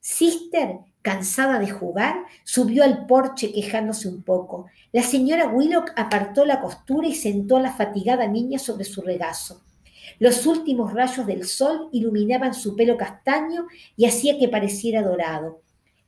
Sister 0.00 0.78
cansada 1.04 1.58
de 1.58 1.68
jugar, 1.68 2.24
subió 2.44 2.82
al 2.82 3.04
porche 3.04 3.52
quejándose 3.52 4.08
un 4.08 4.22
poco. 4.22 4.68
La 4.90 5.02
señora 5.02 5.48
Willock 5.48 5.92
apartó 5.96 6.46
la 6.46 6.62
costura 6.62 7.06
y 7.06 7.14
sentó 7.14 7.58
a 7.58 7.60
la 7.60 7.74
fatigada 7.74 8.26
niña 8.26 8.58
sobre 8.58 8.84
su 8.84 9.02
regazo. 9.02 9.60
Los 10.18 10.46
últimos 10.46 10.94
rayos 10.94 11.26
del 11.26 11.44
sol 11.44 11.90
iluminaban 11.92 12.54
su 12.54 12.74
pelo 12.74 12.96
castaño 12.96 13.66
y 13.98 14.06
hacía 14.06 14.38
que 14.38 14.48
pareciera 14.48 15.02
dorado. 15.02 15.60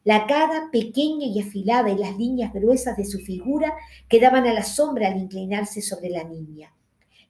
La 0.03 0.27
cara 0.27 0.71
pequeña 0.73 1.27
y 1.27 1.41
afilada 1.43 1.91
y 1.91 1.99
las 1.99 2.17
líneas 2.17 2.55
gruesas 2.55 2.97
de 2.97 3.05
su 3.05 3.19
figura 3.19 3.75
quedaban 4.09 4.47
a 4.47 4.55
la 4.55 4.63
sombra 4.63 5.09
al 5.09 5.19
inclinarse 5.19 5.83
sobre 5.83 6.09
la 6.09 6.25
niña. 6.25 6.73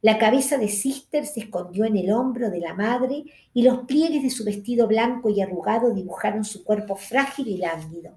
La 0.07 0.19
cabeza 0.19 0.57
de 0.57 0.69
Sister 0.69 1.27
se 1.27 1.41
escondió 1.41 1.85
en 1.85 1.97
el 1.97 2.13
hombro 2.13 2.49
de 2.49 2.61
la 2.61 2.75
madre 2.75 3.25
y 3.53 3.63
los 3.65 3.79
pliegues 3.89 4.23
de 4.23 4.31
su 4.31 4.45
vestido 4.45 4.87
blanco 4.87 5.31
y 5.31 5.41
arrugado 5.41 5.93
dibujaron 5.93 6.45
su 6.45 6.63
cuerpo 6.63 6.95
frágil 6.95 7.49
y 7.49 7.57
lánguido. 7.57 8.17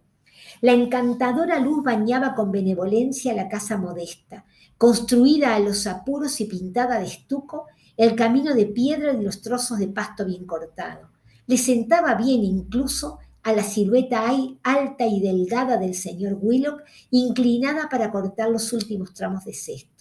La 0.61 0.73
encantadora 0.73 1.57
luz 1.57 1.83
bañaba 1.83 2.35
con 2.35 2.51
benevolencia 2.51 3.33
la 3.33 3.49
casa 3.49 3.75
modesta, 3.75 4.45
construida 4.77 5.55
a 5.55 5.59
los 5.59 5.87
apuros 5.87 6.39
y 6.41 6.45
pintada 6.45 6.99
de 6.99 7.07
estuco, 7.07 7.65
el 7.97 8.15
camino 8.15 8.53
de 8.53 8.67
piedra 8.67 9.11
y 9.13 9.23
los 9.23 9.41
trozos 9.41 9.79
de 9.79 9.87
pasto 9.87 10.25
bien 10.25 10.45
cortado. 10.45 11.09
Le 11.47 11.57
sentaba 11.57 12.13
bien 12.13 12.43
incluso 12.43 13.17
a 13.41 13.51
la 13.51 13.63
silueta 13.63 14.29
alta 14.61 15.07
y 15.07 15.21
delgada 15.21 15.77
del 15.77 15.95
señor 15.95 16.37
Willock, 16.39 16.83
inclinada 17.09 17.89
para 17.89 18.11
cortar 18.11 18.51
los 18.51 18.73
últimos 18.73 19.11
tramos 19.15 19.43
de 19.45 19.55
cesto. 19.55 19.98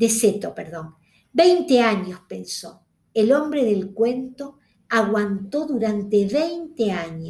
De 0.00 0.08
Seto, 0.08 0.54
perdón. 0.54 0.94
20 1.34 1.78
años, 1.80 2.20
pensó. 2.26 2.86
El 3.12 3.32
hombre 3.32 3.66
del 3.66 3.92
cuento 3.92 4.58
aguantó 4.88 5.66
durante 5.66 6.26
20 6.26 6.90
años 6.90 7.28